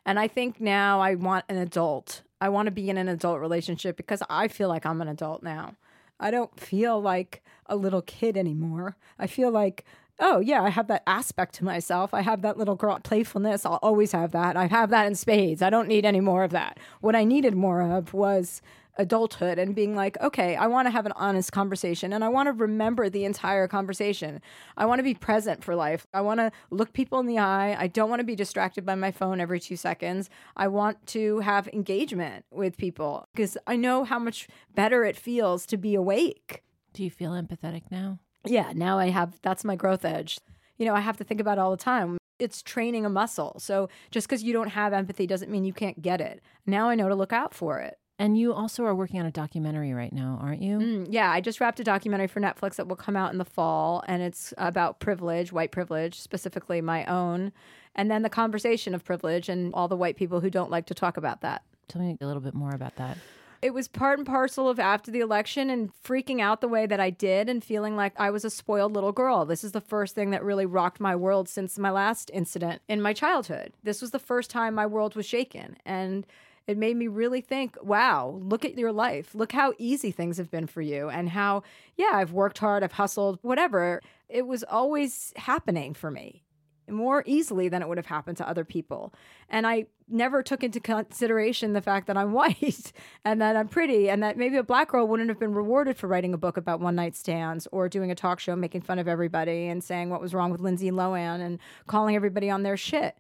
And 0.05 0.19
I 0.19 0.27
think 0.27 0.61
now 0.61 1.01
I 1.01 1.15
want 1.15 1.45
an 1.49 1.59
adult. 1.59 2.23
I 2.41 2.49
want 2.49 2.67
to 2.67 2.73
be 2.73 2.91
in 2.91 2.99
an 2.99 3.07
adult 3.07 3.39
relationship 3.39 3.97
because 3.97 4.21
I 4.29 4.49
feel 4.49 4.69
like 4.69 4.85
I'm 4.85 5.01
an 5.01 5.07
adult 5.07 5.45
now. 5.45 5.77
I 6.19 6.33
don't 6.33 6.59
feel 6.59 7.01
like 7.01 7.45
a 7.69 7.77
little 7.77 8.03
kid 8.03 8.37
anymore. 8.37 8.97
I 9.19 9.27
feel 9.27 9.51
like 9.51 9.85
oh 10.21 10.41
yeah 10.41 10.65
i 10.65 10.69
have 10.69 10.89
that 10.89 11.05
aspect 11.07 11.55
to 11.55 11.65
myself 11.65 12.13
i 12.13 12.23
have 12.23 12.43
that 12.43 12.59
little 12.59 12.75
girl 12.75 12.99
playfulness 13.05 13.65
i'll 13.65 13.79
always 13.83 14.11
have 14.11 14.33
that 14.33 14.57
i 14.57 14.67
have 14.67 14.91
that 14.91 15.07
in 15.07 15.15
spades 15.15 15.63
i 15.63 15.71
don't 15.71 15.87
need 15.87 16.05
any 16.05 16.19
more 16.19 16.43
of 16.43 16.51
that 16.51 16.77
what 17.01 17.15
i 17.15 17.23
needed 17.23 17.55
more 17.55 17.81
of 17.81 18.13
was 18.13 18.61
adulthood 18.99 19.59
and 19.59 19.75
being 19.75 19.95
like, 19.95 20.21
okay, 20.21 20.57
I 20.57 20.67
want 20.67 20.87
to 20.87 20.91
have 20.91 21.07
an 21.07 21.13
honest 21.13 21.53
conversation 21.53 22.13
and 22.13 22.25
I 22.25 22.29
want 22.29 22.49
to 22.49 22.53
remember 22.53 23.09
the 23.09 23.25
entire 23.25 23.69
conversation. 23.69 24.43
I 24.77 24.87
want 24.87 24.99
to 24.99 25.05
be 25.05 25.15
present 25.15 25.63
for 25.63 25.77
life. 25.77 26.07
I 26.13 26.21
want 26.21 26.41
to 26.41 26.51
look 26.71 26.93
people 26.93 27.21
in 27.21 27.27
the 27.27 27.39
eye. 27.39 27.77
I 27.79 27.87
don't 27.87 28.11
want 28.11 28.21
to 28.21 28.25
be 28.25 28.35
distracted 28.35 28.85
by 28.85 28.97
my 28.97 29.13
phone 29.13 29.41
every 29.41 29.61
two 29.61 29.77
seconds. 29.77 30.29
I 30.57 30.69
want 30.69 31.07
to 31.09 31.39
have 31.41 31.69
engagement 31.69 32.45
with 32.51 32.77
people 32.77 33.29
because 33.33 33.57
I 33.67 33.77
know 33.77 34.05
how 34.05 34.19
much 34.19 34.49
better 34.75 35.05
it 35.05 35.17
feels 35.17 35.65
to 35.67 35.77
be 35.77 35.95
awake. 35.95 36.65
Do 36.99 37.05
you 37.05 37.11
feel 37.13 37.31
empathetic 37.31 37.83
now? 37.93 38.19
Yeah, 38.45 38.73
now 38.75 38.99
I 38.99 39.11
have 39.11 39.39
that's 39.41 39.63
my 39.63 39.77
growth 39.77 40.05
edge. 40.05 40.41
You 40.79 40.85
know, 40.85 40.97
I 40.97 41.01
have 41.01 41.17
to 41.19 41.23
think 41.23 41.41
about 41.41 41.57
it 41.57 41.61
all 41.61 41.71
the 41.71 41.77
time 41.77 42.19
it's 42.41 42.61
training 42.61 43.05
a 43.05 43.09
muscle. 43.09 43.57
So 43.59 43.89
just 44.11 44.29
because 44.29 44.43
you 44.43 44.53
don't 44.53 44.69
have 44.69 44.93
empathy 44.93 45.27
doesn't 45.27 45.51
mean 45.51 45.65
you 45.65 45.73
can't 45.73 46.01
get 46.03 46.21
it. 46.21 46.41
Now 46.67 46.89
I 46.89 46.97
know 46.97 47.09
to 47.09 47.15
look 47.15 47.33
out 47.33 47.55
for 47.55 47.79
it. 47.79 47.99
And 48.19 48.37
you 48.37 48.53
also 48.53 48.85
are 48.85 48.97
working 48.97 49.21
on 49.21 49.27
a 49.27 49.31
documentary 49.31 49.93
right 49.93 50.13
now, 50.13 50.41
aren't 50.43 50.61
you? 50.61 50.79
Mm, 50.79 51.07
yeah, 51.09 51.31
I 51.31 51.41
just 51.41 51.61
wrapped 51.61 51.79
a 51.79 51.85
documentary 51.85 52.27
for 52.27 52.41
Netflix 52.41 52.75
that 52.77 52.89
will 52.89 52.97
come 52.97 53.17
out 53.17 53.31
in 53.31 53.39
the 53.39 53.45
fall, 53.45 54.03
and 54.09 54.23
it's 54.23 54.53
about 54.59 54.99
privilege, 54.99 55.53
white 55.53 55.71
privilege, 55.71 56.21
specifically 56.21 56.81
my 56.81 57.05
own, 57.05 57.53
and 57.95 58.11
then 58.11 58.23
the 58.23 58.29
conversation 58.29 58.93
of 58.93 59.05
privilege 59.05 59.49
and 59.49 59.73
all 59.73 59.87
the 59.87 59.97
white 59.97 60.17
people 60.17 60.41
who 60.41 60.51
don't 60.51 60.71
like 60.71 60.87
to 60.87 60.95
talk 60.95 61.17
about 61.17 61.43
that. 61.43 61.63
Tell 61.87 62.03
me 62.03 62.17
a 62.21 62.27
little 62.27 62.43
bit 62.43 62.55
more 62.55 62.73
about 62.73 62.97
that. 62.97 63.19
It 63.61 63.75
was 63.75 63.89
part 63.89 64.19
and 64.19 64.27
parcel 64.27 64.69
of 64.69 64.79
after 64.79 65.11
the 65.11 65.21
election 65.21 65.69
and 65.69 65.91
freaking 66.05 66.41
out 66.41 66.61
the 66.61 66.69
way 66.69 66.87
that 66.87 67.01
I 67.01 67.11
did 67.11 67.49
and 67.49 67.63
feeling 67.63 67.97
like 67.97 68.13
I 68.17 68.31
was 68.31 68.45
a 68.45 68.51
spoiled 68.51 68.93
little 68.93 69.11
girl. 69.13 69.45
This 69.45 69.65
is 69.65 69.73
the 69.73 69.81
first 69.81 70.15
thing 70.15 70.31
that 70.31 70.45
really 70.45 70.67
rocked 70.67 71.01
my 71.01 71.17
world 71.17 71.49
since 71.49 71.79
my 71.79 71.91
last 71.91 72.31
incident 72.33 72.83
in 72.89 73.03
my 73.03 73.13
childhood. 73.13 73.73
This 73.83 74.01
was 74.01 74.13
the 74.13 74.21
first 74.21 74.51
time 74.51 74.75
my 74.75 74.87
world 74.87 75.17
was 75.17 75.27
shaken. 75.27 75.77
And 75.85 76.25
it 76.69 76.79
made 76.79 76.97
me 76.97 77.09
really 77.09 77.41
think, 77.41 77.77
wow, 77.83 78.39
look 78.43 78.65
at 78.65 78.79
your 78.79 78.93
life. 78.93 79.35
Look 79.35 79.53
how 79.53 79.73
easy 79.79 80.13
things 80.13 80.37
have 80.37 80.51
been 80.51 80.67
for 80.67 80.83
you 80.83 81.09
and 81.09 81.31
how, 81.31 81.65
yeah, 81.97 82.13
I've 82.13 82.33
worked 82.33 82.59
hard, 82.59 82.85
I've 82.85 82.93
hustled, 82.93 83.39
whatever. 83.43 84.03
It 84.29 84.47
was 84.47 84.63
always 84.63 85.33
happening 85.37 85.95
for 85.95 86.11
me 86.11 86.45
more 86.91 87.23
easily 87.27 87.69
than 87.69 87.83
it 87.83 87.89
would 87.89 87.99
have 87.99 88.07
happened 88.07 88.37
to 88.39 88.49
other 88.49 88.65
people. 88.65 89.13
And 89.49 89.67
I 89.67 89.87
never 90.09 90.43
took 90.43 90.65
into 90.65 90.81
consideration 90.81 91.73
the 91.73 91.81
fact 91.81 92.07
that 92.07 92.17
I'm 92.17 92.33
white 92.39 92.93
and 93.25 93.41
that 93.41 93.57
I'm 93.57 93.69
pretty 93.69 94.09
and 94.09 94.23
that 94.23 94.37
maybe 94.37 94.57
a 94.57 94.63
black 94.63 94.89
girl 94.89 95.07
wouldn't 95.07 95.29
have 95.29 95.39
been 95.39 95.55
rewarded 95.55 95.97
for 95.97 96.07
writing 96.07 96.35
a 96.35 96.39
book 96.39 96.57
about 96.57 96.81
one 96.81 96.95
night 96.95 97.17
stands 97.17 97.67
or 97.73 97.89
doing 97.89 98.11
a 98.11 98.15
talk 98.15 98.41
show 98.41 98.57
making 98.57 98.83
fun 98.83 98.99
of 98.99 99.09
everybody 99.09 99.67
and 99.67 99.83
saying 99.83 100.11
what 100.11 100.21
was 100.21 100.35
wrong 100.35 100.51
with 100.51 100.61
Lindsay 100.61 100.91
Lohan 100.91 101.41
and 101.41 101.59
calling 101.87 102.17
everybody 102.17 102.51
on 102.51 102.63
their 102.63 102.77
shit. 102.77 103.17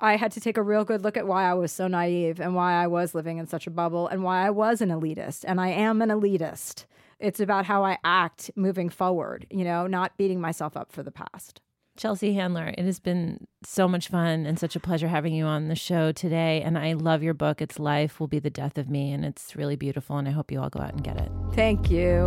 I 0.00 0.16
had 0.16 0.32
to 0.32 0.40
take 0.40 0.56
a 0.56 0.62
real 0.62 0.84
good 0.84 1.04
look 1.04 1.16
at 1.16 1.28
why 1.28 1.48
I 1.48 1.54
was 1.54 1.70
so 1.70 1.86
naive 1.86 2.40
and 2.40 2.56
why 2.56 2.72
I 2.72 2.88
was 2.88 3.14
living 3.14 3.38
in 3.38 3.46
such 3.46 3.68
a 3.68 3.70
bubble 3.70 4.08
and 4.08 4.24
why 4.24 4.44
I 4.44 4.50
was 4.50 4.80
an 4.80 4.88
elitist. 4.88 5.44
And 5.46 5.60
I 5.60 5.68
am 5.68 6.02
an 6.02 6.08
elitist. 6.08 6.86
It's 7.20 7.38
about 7.38 7.66
how 7.66 7.84
I 7.84 7.98
act 8.02 8.50
moving 8.56 8.88
forward, 8.88 9.46
you 9.48 9.62
know, 9.62 9.86
not 9.86 10.16
beating 10.16 10.40
myself 10.40 10.76
up 10.76 10.90
for 10.90 11.04
the 11.04 11.12
past. 11.12 11.60
Chelsea 11.96 12.34
Handler, 12.34 12.74
it 12.76 12.84
has 12.84 13.00
been 13.00 13.46
so 13.64 13.86
much 13.86 14.08
fun 14.08 14.46
and 14.46 14.58
such 14.58 14.74
a 14.74 14.80
pleasure 14.80 15.08
having 15.08 15.34
you 15.34 15.44
on 15.44 15.68
the 15.68 15.76
show 15.76 16.10
today. 16.10 16.62
And 16.62 16.78
I 16.78 16.94
love 16.94 17.22
your 17.22 17.34
book. 17.34 17.60
It's 17.60 17.78
Life 17.78 18.18
Will 18.18 18.28
Be 18.28 18.38
the 18.38 18.50
Death 18.50 18.78
of 18.78 18.88
Me. 18.88 19.12
And 19.12 19.24
it's 19.24 19.54
really 19.54 19.76
beautiful. 19.76 20.16
And 20.16 20.26
I 20.26 20.30
hope 20.30 20.50
you 20.50 20.60
all 20.60 20.70
go 20.70 20.80
out 20.80 20.92
and 20.92 21.04
get 21.04 21.18
it. 21.18 21.30
Thank 21.54 21.90
you. 21.90 22.24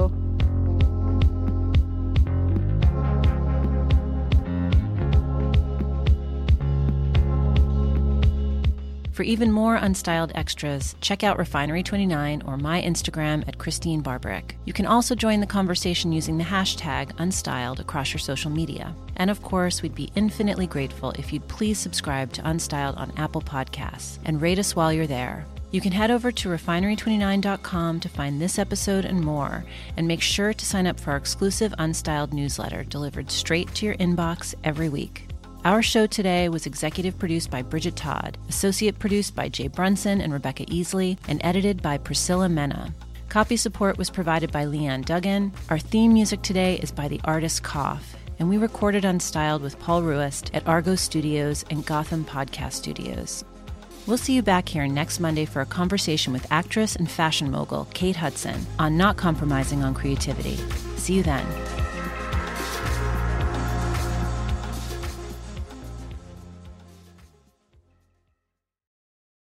For 9.16 9.24
even 9.24 9.50
more 9.50 9.78
unstyled 9.78 10.34
extras, 10.36 10.94
check 11.00 11.24
out 11.24 11.38
Refinery29 11.38 12.46
or 12.46 12.58
my 12.58 12.82
Instagram 12.82 13.48
at 13.48 13.58
Christine 13.58 14.04
Barberich. 14.04 14.56
You 14.66 14.74
can 14.74 14.86
also 14.86 15.16
join 15.16 15.40
the 15.40 15.46
conversation 15.46 16.12
using 16.12 16.38
the 16.38 16.44
hashtag 16.44 17.14
unstyled 17.14 17.80
across 17.80 18.12
your 18.12 18.20
social 18.20 18.52
media. 18.52 18.94
And 19.16 19.30
of 19.30 19.42
course, 19.42 19.82
we'd 19.82 19.96
be 19.96 20.12
infinitely 20.16 20.68
grateful 20.68 21.12
if 21.12 21.32
you'd 21.32 21.48
please 21.48 21.80
subscribe 21.80 22.34
to 22.34 22.42
Unstyled 22.42 22.98
on 22.98 23.14
Apple 23.16 23.40
Podcasts 23.40 24.20
and 24.26 24.42
rate 24.42 24.60
us 24.60 24.76
while 24.76 24.92
you're 24.92 25.08
there. 25.08 25.46
You 25.72 25.80
can 25.80 25.94
head 25.94 26.12
over 26.12 26.30
to 26.34 26.50
refinery29.com 26.50 28.02
to 28.02 28.10
find 28.10 28.42
this 28.42 28.60
episode 28.60 29.06
and 29.06 29.22
more, 29.22 29.64
and 29.96 30.10
make 30.10 30.22
sure 30.22 30.54
to 30.54 30.66
sign 30.66 30.88
up 30.88 31.00
for 31.00 31.12
our 31.12 31.18
exclusive 31.18 31.74
Unstyled 31.80 32.34
newsletter 32.34 32.84
delivered 32.84 33.32
straight 33.32 33.74
to 33.76 33.86
your 33.86 33.96
inbox 33.96 34.56
every 34.66 34.90
week. 34.90 35.25
Our 35.66 35.82
show 35.82 36.06
today 36.06 36.48
was 36.48 36.68
executive 36.68 37.18
produced 37.18 37.50
by 37.50 37.64
Bridget 37.64 37.96
Todd, 37.96 38.38
associate 38.50 39.00
produced 39.00 39.36
by 39.36 39.50
Jay 39.50 39.68
Brunson 39.68 40.22
and 40.22 40.32
Rebecca 40.32 40.64
Easley, 40.66 41.18
and 41.28 41.42
edited 41.44 41.82
by 41.82 41.98
Priscilla 41.98 42.48
Mena. 42.48 42.94
Copy 43.30 43.58
support 43.58 43.98
was 43.98 44.12
provided 44.12 44.52
by 44.52 44.66
Leanne 44.66 45.04
Duggan. 45.04 45.52
Our 45.72 45.80
theme 45.80 46.14
music 46.14 46.44
today 46.44 46.78
is 46.84 46.92
by 46.92 47.08
the 47.08 47.20
artist 47.24 47.64
Cough, 47.64 48.16
and 48.38 48.48
we 48.48 48.58
recorded 48.58 49.06
Unstyled 49.06 49.62
with 49.62 49.80
Paul 49.80 50.04
Ruest 50.04 50.52
at 50.54 50.68
Argot 50.68 51.00
Studios 51.00 51.66
and 51.72 51.84
Gotham 51.84 52.26
Podcast 52.26 52.74
Studios. 52.74 53.44
We'll 54.06 54.20
see 54.20 54.36
you 54.36 54.44
back 54.44 54.70
here 54.70 54.86
next 54.86 55.20
Monday 55.20 55.46
for 55.46 55.62
a 55.62 55.66
conversation 55.66 56.32
with 56.32 56.46
actress 56.52 56.96
and 56.96 57.10
fashion 57.10 57.50
mogul 57.50 57.88
Kate 57.96 58.18
Hudson 58.18 58.68
on 58.78 58.98
not 58.98 59.18
compromising 59.18 59.82
on 59.82 59.96
creativity. 59.96 60.58
See 60.98 61.16
you 61.16 61.24
then. 61.24 61.85